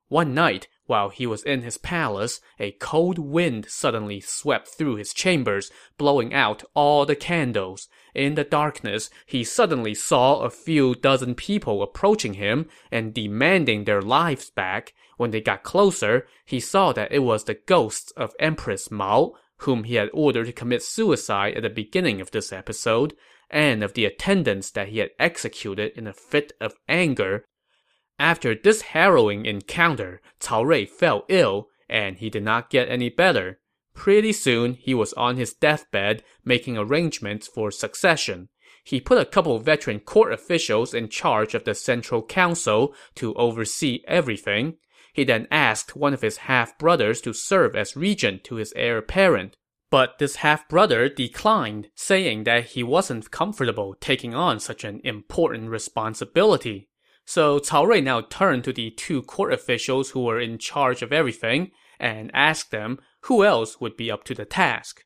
One 0.07 0.33
night, 0.33 0.69
while 0.85 1.09
he 1.09 1.27
was 1.27 1.43
in 1.43 1.63
his 1.63 1.77
palace, 1.77 2.39
a 2.57 2.71
cold 2.71 3.19
wind 3.19 3.65
suddenly 3.67 4.21
swept 4.21 4.69
through 4.69 4.95
his 4.95 5.13
chambers, 5.13 5.69
blowing 5.97 6.33
out 6.33 6.63
all 6.73 7.05
the 7.05 7.15
candles. 7.15 7.89
In 8.15 8.35
the 8.35 8.45
darkness, 8.45 9.09
he 9.25 9.43
suddenly 9.43 9.93
saw 9.93 10.39
a 10.39 10.49
few 10.49 10.95
dozen 10.95 11.35
people 11.35 11.83
approaching 11.83 12.35
him 12.35 12.69
and 12.89 13.13
demanding 13.13 13.83
their 13.83 14.01
lives 14.01 14.49
back. 14.49 14.93
When 15.17 15.31
they 15.31 15.41
got 15.41 15.63
closer, 15.63 16.25
he 16.45 16.61
saw 16.61 16.93
that 16.93 17.11
it 17.11 17.19
was 17.19 17.43
the 17.43 17.59
ghosts 17.65 18.11
of 18.11 18.33
Empress 18.39 18.89
Mao, 18.89 19.33
whom 19.57 19.83
he 19.83 19.95
had 19.95 20.09
ordered 20.13 20.45
to 20.45 20.53
commit 20.53 20.83
suicide 20.83 21.55
at 21.55 21.63
the 21.63 21.69
beginning 21.69 22.19
of 22.19 22.31
this 22.31 22.51
episode, 22.51 23.13
and 23.51 23.83
of 23.83 23.93
the 23.93 24.05
attendants 24.05 24.71
that 24.71 24.87
he 24.87 24.99
had 24.99 25.11
executed 25.19 25.91
in 25.95 26.07
a 26.07 26.13
fit 26.13 26.53
of 26.59 26.73
anger. 26.87 27.45
After 28.17 28.55
this 28.55 28.81
harrowing 28.81 29.45
encounter, 29.45 30.21
Cao 30.39 30.65
Rui 30.65 30.85
fell 30.85 31.25
ill, 31.27 31.67
and 31.89 32.17
he 32.17 32.29
did 32.29 32.43
not 32.43 32.69
get 32.69 32.89
any 32.89 33.09
better. 33.09 33.59
Pretty 33.93 34.31
soon, 34.31 34.75
he 34.75 34.93
was 34.93 35.13
on 35.13 35.35
his 35.35 35.53
deathbed, 35.53 36.23
making 36.45 36.77
arrangements 36.77 37.47
for 37.47 37.71
succession. 37.71 38.47
He 38.83 39.01
put 39.01 39.19
a 39.19 39.25
couple 39.25 39.59
veteran 39.59 39.99
court 39.99 40.31
officials 40.31 40.93
in 40.93 41.09
charge 41.09 41.53
of 41.53 41.65
the 41.65 41.75
central 41.75 42.23
council 42.23 42.95
to 43.15 43.33
oversee 43.35 44.01
everything. 44.07 44.77
He 45.13 45.23
then 45.23 45.47
asked 45.51 45.95
one 45.95 46.13
of 46.13 46.21
his 46.21 46.37
half-brothers 46.37 47.21
to 47.21 47.33
serve 47.33 47.75
as 47.75 47.97
regent 47.97 48.43
to 48.45 48.55
his 48.55 48.73
heir 48.75 48.97
apparent. 48.97 49.57
But 49.91 50.19
this 50.19 50.37
half-brother 50.37 51.09
declined, 51.09 51.89
saying 51.95 52.45
that 52.45 52.67
he 52.67 52.81
wasn't 52.81 53.29
comfortable 53.29 53.93
taking 53.99 54.33
on 54.33 54.59
such 54.59 54.85
an 54.85 55.01
important 55.03 55.69
responsibility. 55.69 56.89
So 57.25 57.59
Cao 57.59 57.85
Rui 57.85 58.01
now 58.01 58.21
turned 58.21 58.63
to 58.63 58.73
the 58.73 58.89
two 58.89 59.21
court 59.21 59.53
officials 59.53 60.11
who 60.11 60.23
were 60.23 60.39
in 60.39 60.57
charge 60.57 61.01
of 61.01 61.11
everything 61.11 61.71
and 61.99 62.31
asked 62.33 62.71
them 62.71 62.99
who 63.23 63.43
else 63.43 63.79
would 63.79 63.97
be 63.97 64.09
up 64.09 64.23
to 64.23 64.33
the 64.33 64.45
task. 64.45 65.03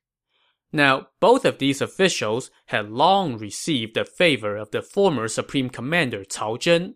Now, 0.71 1.08
both 1.19 1.45
of 1.45 1.58
these 1.58 1.82
officials 1.82 2.52
had 2.67 2.91
long 2.91 3.38
received 3.38 3.95
the 3.95 4.06
favor 4.06 4.56
of 4.56 4.71
the 4.71 4.82
former 4.82 5.28
supreme 5.28 5.69
commander 5.69 6.24
Cao 6.24 6.58
Zhen. 6.60 6.93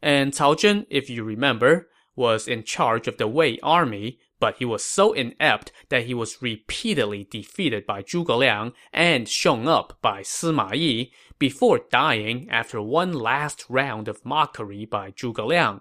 And 0.00 0.32
Cao 0.32 0.56
Zhen, 0.56 0.86
if 0.88 1.10
you 1.10 1.22
remember, 1.22 1.88
was 2.14 2.48
in 2.48 2.64
charge 2.64 3.06
of 3.06 3.18
the 3.18 3.28
Wei 3.28 3.58
army, 3.62 4.20
but 4.38 4.56
he 4.58 4.64
was 4.64 4.84
so 4.84 5.12
inept 5.12 5.72
that 5.88 6.06
he 6.06 6.14
was 6.14 6.42
repeatedly 6.42 7.26
defeated 7.30 7.86
by 7.86 8.02
Zhuge 8.02 8.36
Liang 8.36 8.72
and 8.92 9.28
shown 9.28 9.66
up 9.66 9.98
by 10.02 10.20
Sima 10.20 10.74
Yi 10.74 11.12
before 11.38 11.80
dying 11.90 12.48
after 12.50 12.80
one 12.80 13.12
last 13.12 13.64
round 13.68 14.08
of 14.08 14.24
mockery 14.24 14.84
by 14.84 15.10
Zhuge 15.10 15.44
Liang. 15.46 15.80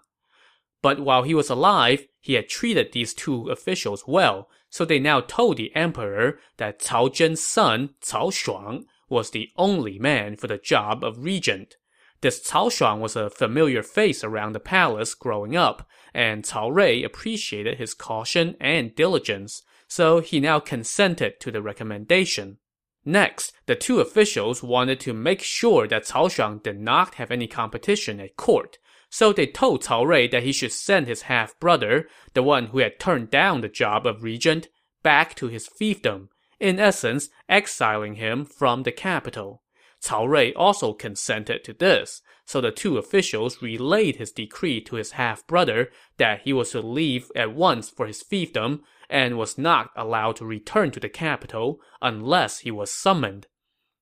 But 0.81 0.99
while 0.99 1.23
he 1.23 1.33
was 1.33 1.49
alive, 1.49 2.07
he 2.19 2.33
had 2.33 2.47
treated 2.47 2.91
these 2.91 3.13
two 3.13 3.49
officials 3.49 4.03
well, 4.07 4.49
so 4.69 4.85
they 4.85 4.99
now 4.99 5.21
told 5.21 5.57
the 5.57 5.75
emperor 5.75 6.39
that 6.57 6.79
Cao 6.79 7.13
Zhen's 7.13 7.43
son, 7.43 7.95
Cao 8.01 8.31
Shuang, 8.31 8.85
was 9.09 9.31
the 9.31 9.49
only 9.57 9.99
man 9.99 10.35
for 10.35 10.47
the 10.47 10.57
job 10.57 11.03
of 11.03 11.23
regent. 11.23 11.77
This 12.25 12.39
Cao 12.39 12.71
Shuang 12.71 13.01
was 13.01 13.15
a 13.15 13.29
familiar 13.29 13.83
face 13.83 14.23
around 14.23 14.53
the 14.53 14.59
palace 14.59 15.13
growing 15.13 15.55
up, 15.55 15.87
and 16.11 16.43
Cao 16.43 16.71
Rui 16.73 17.03
appreciated 17.03 17.77
his 17.77 17.93
caution 17.93 18.55
and 18.59 18.95
diligence, 18.95 19.61
so 19.87 20.21
he 20.21 20.39
now 20.39 20.59
consented 20.59 21.39
to 21.39 21.51
the 21.51 21.61
recommendation. 21.61 22.57
Next, 23.05 23.53
the 23.67 23.75
two 23.75 23.99
officials 23.99 24.63
wanted 24.63 24.99
to 25.01 25.13
make 25.13 25.43
sure 25.43 25.87
that 25.87 26.05
Cao 26.05 26.27
Shuang 26.31 26.63
did 26.63 26.79
not 26.79 27.13
have 27.13 27.29
any 27.29 27.45
competition 27.45 28.19
at 28.19 28.37
court, 28.37 28.79
so 29.11 29.31
they 29.31 29.45
told 29.45 29.83
Cao 29.83 30.03
Rui 30.03 30.27
that 30.29 30.41
he 30.41 30.51
should 30.51 30.71
send 30.71 31.05
his 31.05 31.29
half-brother, 31.29 32.07
the 32.33 32.41
one 32.41 32.65
who 32.69 32.79
had 32.79 32.99
turned 32.99 33.29
down 33.29 33.61
the 33.61 33.69
job 33.69 34.07
of 34.07 34.23
regent, 34.23 34.67
back 35.03 35.35
to 35.35 35.45
his 35.45 35.69
fiefdom, 35.69 36.29
in 36.59 36.79
essence 36.79 37.29
exiling 37.47 38.15
him 38.15 38.45
from 38.45 38.81
the 38.81 38.91
capital. 38.91 39.61
Cao 40.05 40.27
Rui 40.27 40.53
also 40.53 40.93
consented 40.93 41.63
to 41.63 41.73
this, 41.73 42.21
so 42.45 42.61
the 42.61 42.71
two 42.71 42.99
officials 42.99 43.63
relayed 43.63 44.17
his 44.17 44.31
decree 44.31 44.79
to 44.81 44.97
his 44.97 45.11
half-brother 45.11 45.89
that 46.17 46.41
he 46.41 46.53
was 46.53 46.71
to 46.71 46.81
leave 46.81 47.31
at 47.35 47.55
once 47.55 47.89
for 47.89 48.05
his 48.05 48.21
fiefdom 48.21 48.81
and 49.09 49.35
was 49.35 49.57
not 49.57 49.89
allowed 49.95 50.35
to 50.35 50.45
return 50.45 50.91
to 50.91 50.99
the 50.99 51.09
capital 51.09 51.79
unless 52.03 52.59
he 52.59 52.69
was 52.69 52.91
summoned. 52.91 53.47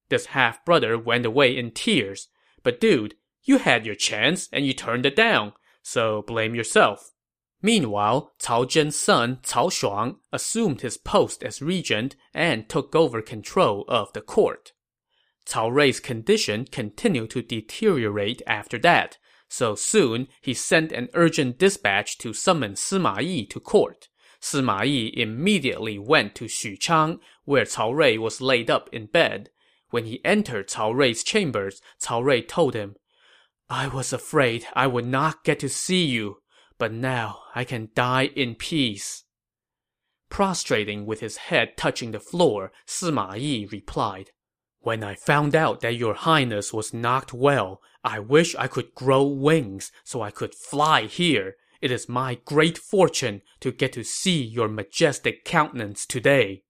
This 0.10 0.28
half-brother 0.28 0.98
went 0.98 1.26
away 1.26 1.58
in 1.58 1.72
tears. 1.72 2.28
But 2.63 2.82
dude, 2.82 3.16
you 3.42 3.60
had 3.60 3.86
your 3.86 3.96
chance 3.96 4.50
and 4.52 4.66
you 4.66 4.74
turned 4.74 5.06
it 5.06 5.16
down, 5.16 5.54
so 5.82 6.22
blame 6.24 6.54
yourself. 6.54 7.12
Meanwhile, 7.62 8.34
Cao 8.39 8.70
Zhen's 8.70 8.98
son 8.98 9.38
Cao 9.42 9.72
Shuang 9.72 10.18
assumed 10.34 10.82
his 10.82 10.98
post 10.98 11.44
as 11.44 11.62
regent 11.62 12.18
and 12.34 12.68
took 12.68 12.94
over 12.94 13.22
control 13.22 13.86
of 13.88 14.12
the 14.12 14.22
court. 14.22 14.74
Cao 15.45 15.71
Rui's 15.71 15.99
condition 15.99 16.65
continued 16.65 17.32
to 17.32 17.41
deteriorate 17.41 18.41
after 18.47 18.77
that, 18.79 19.17
so 19.49 19.75
soon 19.75 20.27
he 20.41 20.53
sent 20.53 20.91
an 20.91 21.10
urgent 21.13 21.58
dispatch 21.58 22.17
to 22.19 22.34
summon 22.34 22.73
Sima 22.73 23.21
Yi 23.21 23.45
to 23.47 23.60
court. 23.60 24.10
Sima 24.41 24.86
Yi 24.86 25.13
immediately 25.15 25.97
went 25.99 26.36
to 26.36 26.45
Xuchang, 26.45 27.19
where 27.45 27.65
Cao 27.65 27.93
Rui 27.93 28.17
was 28.17 28.41
laid 28.41 28.69
up 28.69 28.89
in 28.91 29.06
bed. 29.06 29.49
When 29.89 30.06
he 30.06 30.25
entered 30.25 30.69
Cao 30.69 30.93
Rui's 30.93 31.23
chambers, 31.23 31.82
Cao 32.01 32.23
Rui 32.23 32.41
told 32.41 32.73
him, 32.73 32.95
I 33.69 33.88
was 33.88 34.12
afraid 34.12 34.65
I 34.73 34.88
would 34.88 35.06
not 35.06 35.43
get 35.43 35.60
to 35.60 35.69
see 35.69 36.06
you, 36.06 36.38
but 36.77 36.91
now 36.91 37.39
I 37.56 37.63
can 37.63 37.89
die 37.95 38.25
in 38.36 38.56
peace. 38.56 39.23
Prostrating 40.29 41.06
with 41.06 41.19
his 41.19 41.38
head 41.38 41.77
touching 41.77 42.12
the 42.12 42.19
floor, 42.19 42.71
Sima 42.88 43.39
Yi 43.39 43.67
replied, 43.67 44.32
when 44.84 45.04
I 45.04 45.15
found 45.15 45.56
out 45.56 45.80
that 45.80 45.96
your 45.96 46.13
highness 46.13 46.74
was 46.74 46.93
not 46.93 47.34
well, 47.34 47.82
I 48.04 48.19
wish 48.19 48.54
I 48.56 48.67
could 48.67 48.93
grow 48.93 49.24
wings 49.24 49.91
so 50.04 50.22
I 50.22 50.30
could 50.30 50.54
fly 50.54 51.04
here. 51.06 51.56
It 51.82 51.89
is 51.89 52.10
my 52.10 52.36
great 52.46 52.78
fortune 52.78 53.41
to 53.62 53.72
get 53.72 53.93
to 53.93 54.04
see 54.04 54.41
your 54.43 54.67
majestic 54.67 55.46
countenance 55.46 56.06
today. 56.06 56.63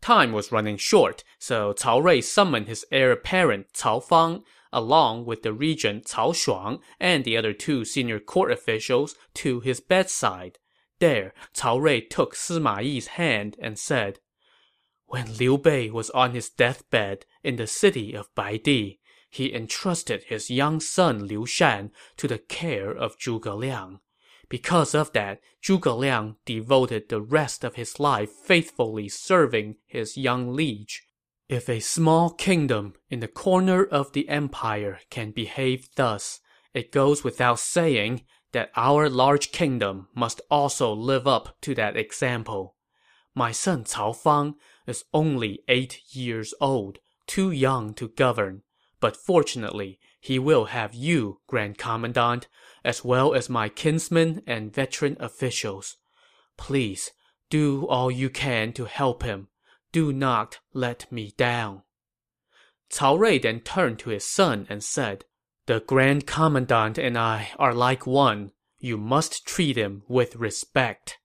Time 0.00 0.32
was 0.32 0.52
running 0.52 0.76
short, 0.76 1.24
so 1.38 1.72
Cao 1.72 2.02
Rui 2.02 2.20
summoned 2.20 2.68
his 2.68 2.84
heir 2.90 3.12
apparent 3.12 3.72
Cao 3.72 4.02
Fang, 4.02 4.42
along 4.72 5.24
with 5.24 5.42
the 5.42 5.52
regent 5.52 6.06
Cao 6.06 6.34
Shuang 6.34 6.80
and 7.00 7.24
the 7.24 7.36
other 7.36 7.52
two 7.52 7.84
senior 7.84 8.20
court 8.20 8.50
officials, 8.50 9.14
to 9.34 9.60
his 9.60 9.80
bedside. 9.80 10.58
There, 10.98 11.32
Cao 11.54 11.80
Rui 11.80 12.00
took 12.00 12.34
Sima 12.34 12.82
Yi's 12.82 13.08
hand 13.08 13.56
and 13.60 13.78
said, 13.78 14.18
when 15.06 15.36
Liu 15.36 15.56
Bei 15.56 15.90
was 15.90 16.10
on 16.10 16.32
his 16.32 16.50
deathbed 16.50 17.26
in 17.42 17.56
the 17.56 17.66
city 17.66 18.14
of 18.14 18.34
Baidi, 18.34 18.98
he 19.30 19.54
entrusted 19.54 20.24
his 20.24 20.50
young 20.50 20.80
son 20.80 21.26
Liu 21.26 21.46
Shan 21.46 21.92
to 22.16 22.26
the 22.28 22.38
care 22.38 22.90
of 22.90 23.18
Zhuge 23.18 23.56
Liang. 23.56 24.00
Because 24.48 24.94
of 24.94 25.12
that, 25.12 25.40
Zhuge 25.62 25.96
Liang 25.98 26.36
devoted 26.44 27.08
the 27.08 27.20
rest 27.20 27.64
of 27.64 27.74
his 27.74 27.98
life 27.98 28.30
faithfully 28.30 29.08
serving 29.08 29.76
his 29.86 30.16
young 30.16 30.52
liege. 30.52 31.04
If 31.48 31.68
a 31.68 31.80
small 31.80 32.30
kingdom 32.30 32.94
in 33.08 33.20
the 33.20 33.28
corner 33.28 33.84
of 33.84 34.12
the 34.12 34.28
empire 34.28 35.00
can 35.10 35.30
behave 35.30 35.88
thus, 35.96 36.40
it 36.74 36.92
goes 36.92 37.22
without 37.22 37.58
saying 37.58 38.24
that 38.52 38.70
our 38.76 39.08
large 39.08 39.52
kingdom 39.52 40.08
must 40.14 40.40
also 40.50 40.92
live 40.92 41.26
up 41.26 41.56
to 41.62 41.74
that 41.74 41.96
example. 41.96 42.76
My 43.34 43.52
son 43.52 43.84
Cao 43.84 44.16
Fang 44.16 44.54
is 44.86 45.04
only 45.12 45.60
eight 45.68 46.00
years 46.10 46.54
old, 46.60 46.98
too 47.26 47.50
young 47.50 47.94
to 47.94 48.08
govern, 48.08 48.62
but 49.00 49.16
fortunately 49.16 49.98
he 50.20 50.38
will 50.38 50.66
have 50.66 50.94
you, 50.94 51.40
Grand 51.46 51.78
Commandant, 51.78 52.48
as 52.84 53.04
well 53.04 53.34
as 53.34 53.48
my 53.48 53.68
kinsmen 53.68 54.42
and 54.46 54.72
veteran 54.72 55.16
officials. 55.20 55.96
Please, 56.56 57.10
do 57.50 57.86
all 57.86 58.10
you 58.10 58.30
can 58.30 58.72
to 58.72 58.84
help 58.86 59.22
him 59.22 59.48
do 59.96 60.12
not 60.12 60.58
let 60.74 61.10
me 61.10 61.32
down. 61.38 61.82
Cao 62.90 63.18
Rui 63.18 63.38
then 63.38 63.60
turned 63.60 63.98
to 64.00 64.10
his 64.10 64.26
son 64.26 64.66
and 64.68 64.84
said, 64.84 65.24
The 65.64 65.80
Grand 65.80 66.26
Commandant 66.26 66.98
and 66.98 67.16
I 67.16 67.48
are 67.58 67.72
like 67.72 68.06
one. 68.06 68.52
You 68.78 68.98
must 68.98 69.46
treat 69.46 69.76
him 69.78 70.02
with 70.06 70.36
respect. 70.36 71.16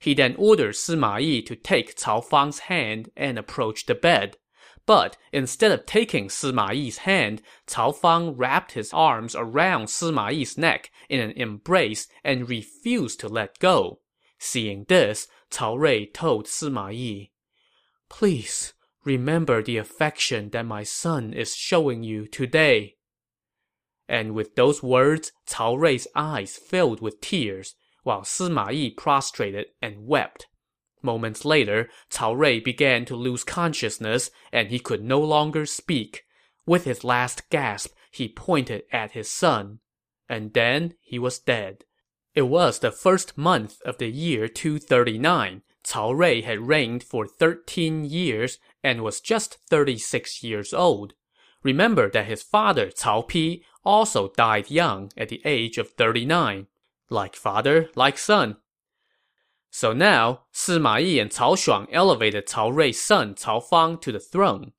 He 0.00 0.14
then 0.14 0.34
ordered 0.38 0.74
Sima 0.74 1.20
Yi 1.20 1.42
to 1.42 1.54
take 1.54 1.94
Cao 1.94 2.24
Fang's 2.24 2.60
hand 2.60 3.10
and 3.16 3.38
approach 3.38 3.84
the 3.84 3.94
bed. 3.94 4.38
But 4.86 5.18
instead 5.30 5.72
of 5.72 5.84
taking 5.84 6.28
Sima 6.28 6.74
Yi's 6.74 6.98
hand, 6.98 7.42
Cao 7.66 7.94
Fang 7.94 8.34
wrapped 8.34 8.72
his 8.72 8.94
arms 8.94 9.36
around 9.36 9.84
Sima 9.84 10.32
Yi's 10.32 10.56
neck 10.56 10.90
in 11.10 11.20
an 11.20 11.32
embrace 11.32 12.08
and 12.24 12.48
refused 12.48 13.20
to 13.20 13.28
let 13.28 13.58
go. 13.58 14.00
Seeing 14.38 14.86
this, 14.88 15.28
Cao 15.50 15.78
Rui 15.78 16.06
told 16.06 16.46
Sima 16.46 16.96
Yi, 16.96 17.30
Please 18.08 18.72
remember 19.04 19.62
the 19.62 19.76
affection 19.76 20.48
that 20.50 20.64
my 20.64 20.82
son 20.82 21.34
is 21.34 21.54
showing 21.54 22.02
you 22.02 22.26
today. 22.26 22.96
And 24.08 24.34
with 24.34 24.56
those 24.56 24.82
words, 24.82 25.30
Cao 25.46 25.78
Rui's 25.78 26.08
eyes 26.16 26.56
filled 26.56 27.02
with 27.02 27.20
tears, 27.20 27.74
while 28.02 28.22
Sima 28.22 28.72
Yi 28.72 28.90
prostrated 28.90 29.66
and 29.80 30.06
wept. 30.06 30.46
Moments 31.02 31.44
later, 31.44 31.88
Cao 32.10 32.36
Rui 32.36 32.60
began 32.60 33.04
to 33.06 33.16
lose 33.16 33.44
consciousness, 33.44 34.30
and 34.52 34.68
he 34.68 34.78
could 34.78 35.02
no 35.02 35.20
longer 35.20 35.64
speak. 35.66 36.24
With 36.66 36.84
his 36.84 37.04
last 37.04 37.48
gasp, 37.50 37.94
he 38.10 38.28
pointed 38.28 38.82
at 38.92 39.12
his 39.12 39.30
son. 39.30 39.80
And 40.28 40.52
then 40.52 40.94
he 41.00 41.18
was 41.18 41.38
dead. 41.38 41.84
It 42.34 42.42
was 42.42 42.78
the 42.78 42.92
first 42.92 43.36
month 43.36 43.80
of 43.84 43.98
the 43.98 44.10
year 44.10 44.46
239, 44.46 45.62
Cao 45.82 46.16
Rui 46.16 46.42
had 46.42 46.68
reigned 46.68 47.02
for 47.02 47.26
13 47.26 48.04
years 48.04 48.58
and 48.84 49.02
was 49.02 49.20
just 49.20 49.58
36 49.68 50.42
years 50.42 50.72
old. 50.72 51.14
Remember 51.62 52.10
that 52.10 52.26
his 52.26 52.42
father 52.42 52.90
Cao 52.90 53.22
Pi 53.28 53.64
also 53.84 54.30
died 54.36 54.70
young 54.70 55.10
at 55.16 55.28
the 55.28 55.42
age 55.44 55.78
of 55.78 55.90
39. 55.90 56.66
Like 57.10 57.34
father, 57.34 57.90
like 57.94 58.16
son. 58.16 58.56
So 59.70 59.92
now, 59.92 60.44
Sima 60.54 61.00
Yi 61.04 61.18
and 61.18 61.30
Cao 61.30 61.56
Shuang 61.56 61.88
elevated 61.92 62.46
Cao 62.46 62.74
Rui's 62.74 63.00
son 63.00 63.34
Cao 63.34 63.62
Fang 63.62 63.98
to 63.98 64.12
the 64.12 64.20
throne. 64.20 64.72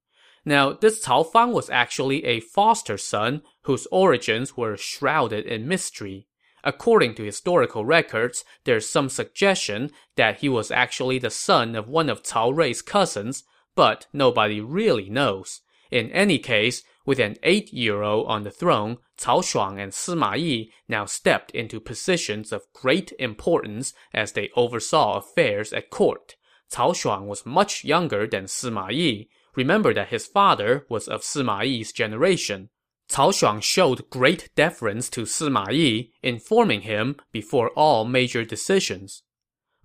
Now, 0.43 0.73
this 0.73 1.05
Cao 1.05 1.29
Fang 1.29 1.51
was 1.51 1.69
actually 1.69 2.25
a 2.25 2.39
foster 2.39 2.97
son 2.97 3.41
whose 3.63 3.87
origins 3.91 4.57
were 4.57 4.75
shrouded 4.75 5.45
in 5.45 5.67
mystery. 5.67 6.27
According 6.63 7.15
to 7.15 7.23
historical 7.23 7.85
records, 7.85 8.43
there's 8.65 8.87
some 8.87 9.09
suggestion 9.09 9.91
that 10.15 10.37
he 10.37 10.49
was 10.49 10.71
actually 10.71 11.19
the 11.19 11.29
son 11.29 11.75
of 11.75 11.87
one 11.87 12.09
of 12.09 12.23
Cao 12.23 12.55
Rui's 12.55 12.81
cousins, 12.81 13.43
but 13.75 14.07
nobody 14.13 14.61
really 14.61 15.09
knows. 15.09 15.61
In 15.89 16.09
any 16.11 16.39
case, 16.39 16.83
with 17.05 17.19
an 17.19 17.37
eight-year-old 17.43 18.27
on 18.27 18.43
the 18.43 18.51
throne, 18.51 18.97
Cao 19.21 19.43
Shuang 19.43 19.79
and 19.79 19.91
Sima 19.91 20.35
Yi 20.35 20.71
now 20.87 21.05
stepped 21.05 21.51
into 21.51 21.79
positions 21.79 22.51
of 22.51 22.65
great 22.73 23.13
importance 23.19 23.93
as 24.13 24.31
they 24.31 24.49
oversaw 24.55 25.17
affairs 25.17 25.71
at 25.71 25.91
court. 25.91 26.35
Cao 26.71 26.93
Shuang 26.95 27.27
was 27.27 27.45
much 27.45 27.83
younger 27.83 28.25
than 28.25 28.45
Sima 28.45 28.91
Yi. 28.91 29.29
Remember 29.55 29.93
that 29.93 30.09
his 30.09 30.25
father 30.25 30.87
was 30.89 31.07
of 31.07 31.21
Sima 31.21 31.63
Yi's 31.63 31.91
generation. 31.91 32.69
Cao 33.09 33.31
Shuang 33.31 33.61
showed 33.61 34.09
great 34.09 34.49
deference 34.55 35.07
to 35.09 35.23
Sima 35.23 35.71
Yi, 35.71 36.13
informing 36.23 36.81
him 36.81 37.17
before 37.31 37.69
all 37.71 38.05
major 38.05 38.43
decisions. 38.43 39.21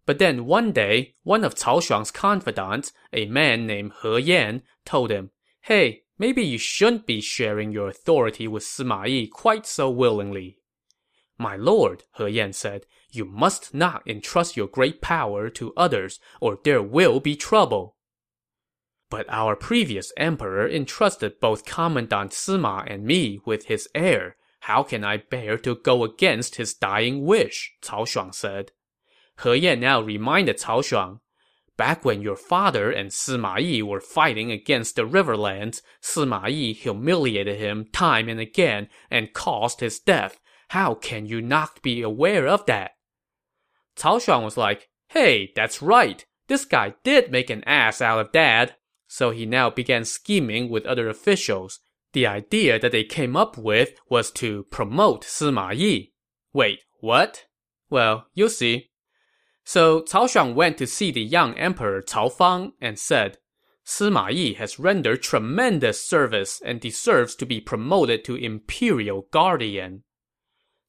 But 0.06 0.18
then 0.18 0.46
one 0.46 0.72
day, 0.72 1.16
one 1.24 1.44
of 1.44 1.56
Cao 1.56 1.82
Shuang's 1.82 2.12
confidants, 2.12 2.92
a 3.12 3.26
man 3.26 3.66
named 3.66 3.92
He 4.00 4.18
Yan, 4.20 4.62
told 4.86 5.10
him, 5.10 5.32
Hey, 5.62 6.04
maybe 6.18 6.42
you 6.42 6.58
shouldn't 6.58 7.06
be 7.06 7.20
sharing 7.20 7.72
your 7.72 7.88
authority 7.88 8.48
with 8.48 8.62
Sima 8.62 9.06
Yi 9.08 9.26
quite 9.26 9.66
so 9.66 9.90
willingly. 9.90 10.58
My 11.38 11.56
lord, 11.56 12.04
He 12.16 12.28
Yan 12.28 12.52
said, 12.52 12.86
you 13.10 13.24
must 13.24 13.74
not 13.74 14.06
entrust 14.06 14.56
your 14.56 14.66
great 14.66 15.00
power 15.00 15.48
to 15.50 15.72
others, 15.76 16.18
or 16.40 16.58
there 16.64 16.82
will 16.82 17.20
be 17.20 17.36
trouble. 17.36 17.96
But 19.08 19.26
our 19.28 19.54
previous 19.54 20.12
emperor 20.16 20.68
entrusted 20.68 21.40
both 21.40 21.64
Commandant 21.64 22.32
Sima 22.32 22.84
and 22.86 23.04
me 23.04 23.40
with 23.44 23.66
his 23.66 23.88
heir. 23.94 24.36
How 24.60 24.82
can 24.82 25.04
I 25.04 25.18
bear 25.18 25.56
to 25.58 25.76
go 25.76 26.02
against 26.02 26.56
his 26.56 26.74
dying 26.74 27.24
wish? 27.24 27.74
Cao 27.82 28.04
Shuang 28.06 28.34
said. 28.34 28.72
He 29.42 29.54
Yan 29.54 29.80
now 29.80 30.00
reminded 30.00 30.58
Cao 30.58 30.82
Shuang, 30.82 31.20
Back 31.76 32.04
when 32.04 32.22
your 32.22 32.36
father 32.36 32.90
and 32.90 33.10
Sima 33.10 33.60
Yi 33.60 33.82
were 33.82 34.00
fighting 34.00 34.50
against 34.50 34.96
the 34.96 35.02
Riverlands, 35.02 35.82
Sima 36.02 36.50
Yi 36.50 36.72
humiliated 36.72 37.58
him 37.58 37.86
time 37.92 38.28
and 38.28 38.40
again 38.40 38.88
and 39.10 39.34
caused 39.34 39.80
his 39.80 39.98
death. 39.98 40.40
How 40.68 40.94
can 40.94 41.26
you 41.26 41.42
not 41.42 41.82
be 41.82 42.00
aware 42.00 42.46
of 42.48 42.64
that? 42.66 42.92
Cao 43.96 44.18
Shuang 44.18 44.44
was 44.44 44.56
like, 44.56 44.88
Hey, 45.08 45.52
that's 45.54 45.82
right. 45.82 46.24
This 46.48 46.64
guy 46.64 46.94
did 47.04 47.30
make 47.30 47.50
an 47.50 47.64
ass 47.64 48.00
out 48.00 48.20
of 48.20 48.32
dad. 48.32 48.76
So 49.06 49.30
he 49.30 49.46
now 49.46 49.70
began 49.70 50.04
scheming 50.04 50.68
with 50.68 50.86
other 50.86 51.08
officials. 51.08 51.80
The 52.12 52.26
idea 52.26 52.78
that 52.78 52.92
they 52.92 53.04
came 53.04 53.36
up 53.36 53.58
with 53.58 53.90
was 54.08 54.30
to 54.32 54.64
promote 54.64 55.24
Sima 55.24 55.76
Yi. 55.76 56.12
Wait, 56.52 56.80
what? 57.00 57.44
Well, 57.90 58.26
you'll 58.34 58.48
see. 58.48 58.90
So 59.66 60.00
Cao 60.00 60.26
Shuang 60.26 60.54
went 60.54 60.78
to 60.78 60.86
see 60.86 61.10
the 61.10 61.20
young 61.20 61.52
emperor 61.58 62.00
Cao 62.00 62.32
Fang 62.32 62.72
and 62.80 62.98
said, 62.98 63.36
Sima 63.84 64.32
Yi 64.32 64.54
has 64.54 64.78
rendered 64.78 65.22
tremendous 65.22 66.02
service 66.02 66.62
and 66.64 66.80
deserves 66.80 67.34
to 67.36 67.44
be 67.44 67.60
promoted 67.60 68.24
to 68.24 68.36
imperial 68.36 69.26
guardian. 69.30 70.04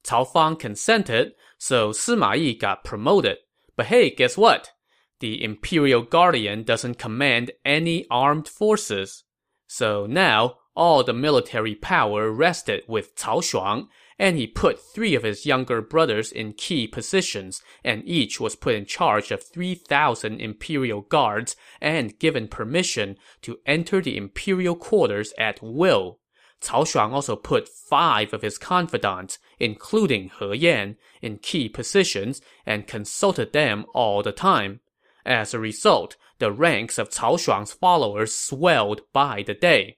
Cao 0.06 0.32
Fang 0.32 0.56
consented, 0.56 1.34
so 1.58 1.90
Sima 1.90 2.38
Yi 2.38 2.56
got 2.56 2.86
promoted. 2.86 3.40
But 3.76 3.88
hey, 3.88 4.10
guess 4.12 4.38
what? 4.38 4.72
the 5.20 5.44
Imperial 5.44 6.04
Guardian 6.04 6.63
doesn't 6.63 7.00
command 7.00 7.52
any 7.66 8.06
armed 8.10 8.48
forces. 8.48 9.24
So 9.68 10.06
now, 10.06 10.56
all 10.76 11.04
the 11.04 11.13
military 11.13 11.76
power 11.76 12.32
rested 12.32 12.84
with 12.88 13.16
Cao 13.16 13.42
Shuang, 13.42 13.88
and 14.19 14.36
he 14.36 14.47
put 14.47 14.80
three 14.80 15.13
of 15.13 15.23
his 15.23 15.45
younger 15.45 15.82
brothers 15.82 16.32
in 16.32 16.53
key 16.53 16.88
positions, 16.88 17.62
and 17.84 18.01
each 18.06 18.39
was 18.39 18.56
put 18.56 18.73
in 18.73 18.86
charge 18.86 19.32
of 19.32 19.43
3,000 19.43 20.41
imperial 20.41 21.01
guards 21.01 21.56
and 21.80 22.17
given 22.17 22.47
permission 22.47 23.17
to 23.41 23.60
enter 23.65 24.01
the 24.01 24.17
imperial 24.17 24.75
quarters 24.75 25.34
at 25.38 25.62
will. 25.62 26.19
Cao 26.60 26.86
Shuang 26.86 27.13
also 27.13 27.36
put 27.36 27.69
five 27.69 28.34
of 28.34 28.41
his 28.41 28.58
confidants, 28.58 29.38
including 29.60 30.32
He 30.39 30.56
Yan, 30.58 30.97
in 31.21 31.38
key 31.38 31.69
positions 31.69 32.41
and 32.65 32.88
consulted 32.88 33.53
them 33.53 33.86
all 33.93 34.23
the 34.23 34.32
time. 34.32 34.80
As 35.23 35.53
a 35.53 35.60
result, 35.60 36.15
the 36.39 36.51
ranks 36.51 36.97
of 36.97 37.10
Cao 37.10 37.38
Shuang's 37.38 37.73
followers 37.73 38.34
swelled 38.34 39.01
by 39.13 39.43
the 39.45 39.53
day. 39.53 39.97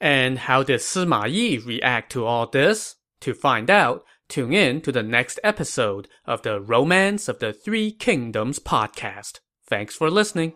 And 0.00 0.38
how 0.38 0.62
did 0.62 0.78
Sima 0.78 1.28
Yi 1.28 1.58
react 1.58 2.12
to 2.12 2.24
all 2.24 2.46
this? 2.46 2.94
To 3.20 3.34
find 3.34 3.70
out, 3.70 4.04
tune 4.28 4.52
in 4.52 4.80
to 4.82 4.92
the 4.92 5.02
next 5.02 5.40
episode 5.42 6.08
of 6.24 6.42
the 6.42 6.60
Romance 6.60 7.28
of 7.28 7.38
the 7.38 7.52
Three 7.52 7.90
Kingdoms 7.90 8.58
podcast. 8.58 9.40
Thanks 9.66 9.94
for 9.94 10.10
listening. 10.10 10.54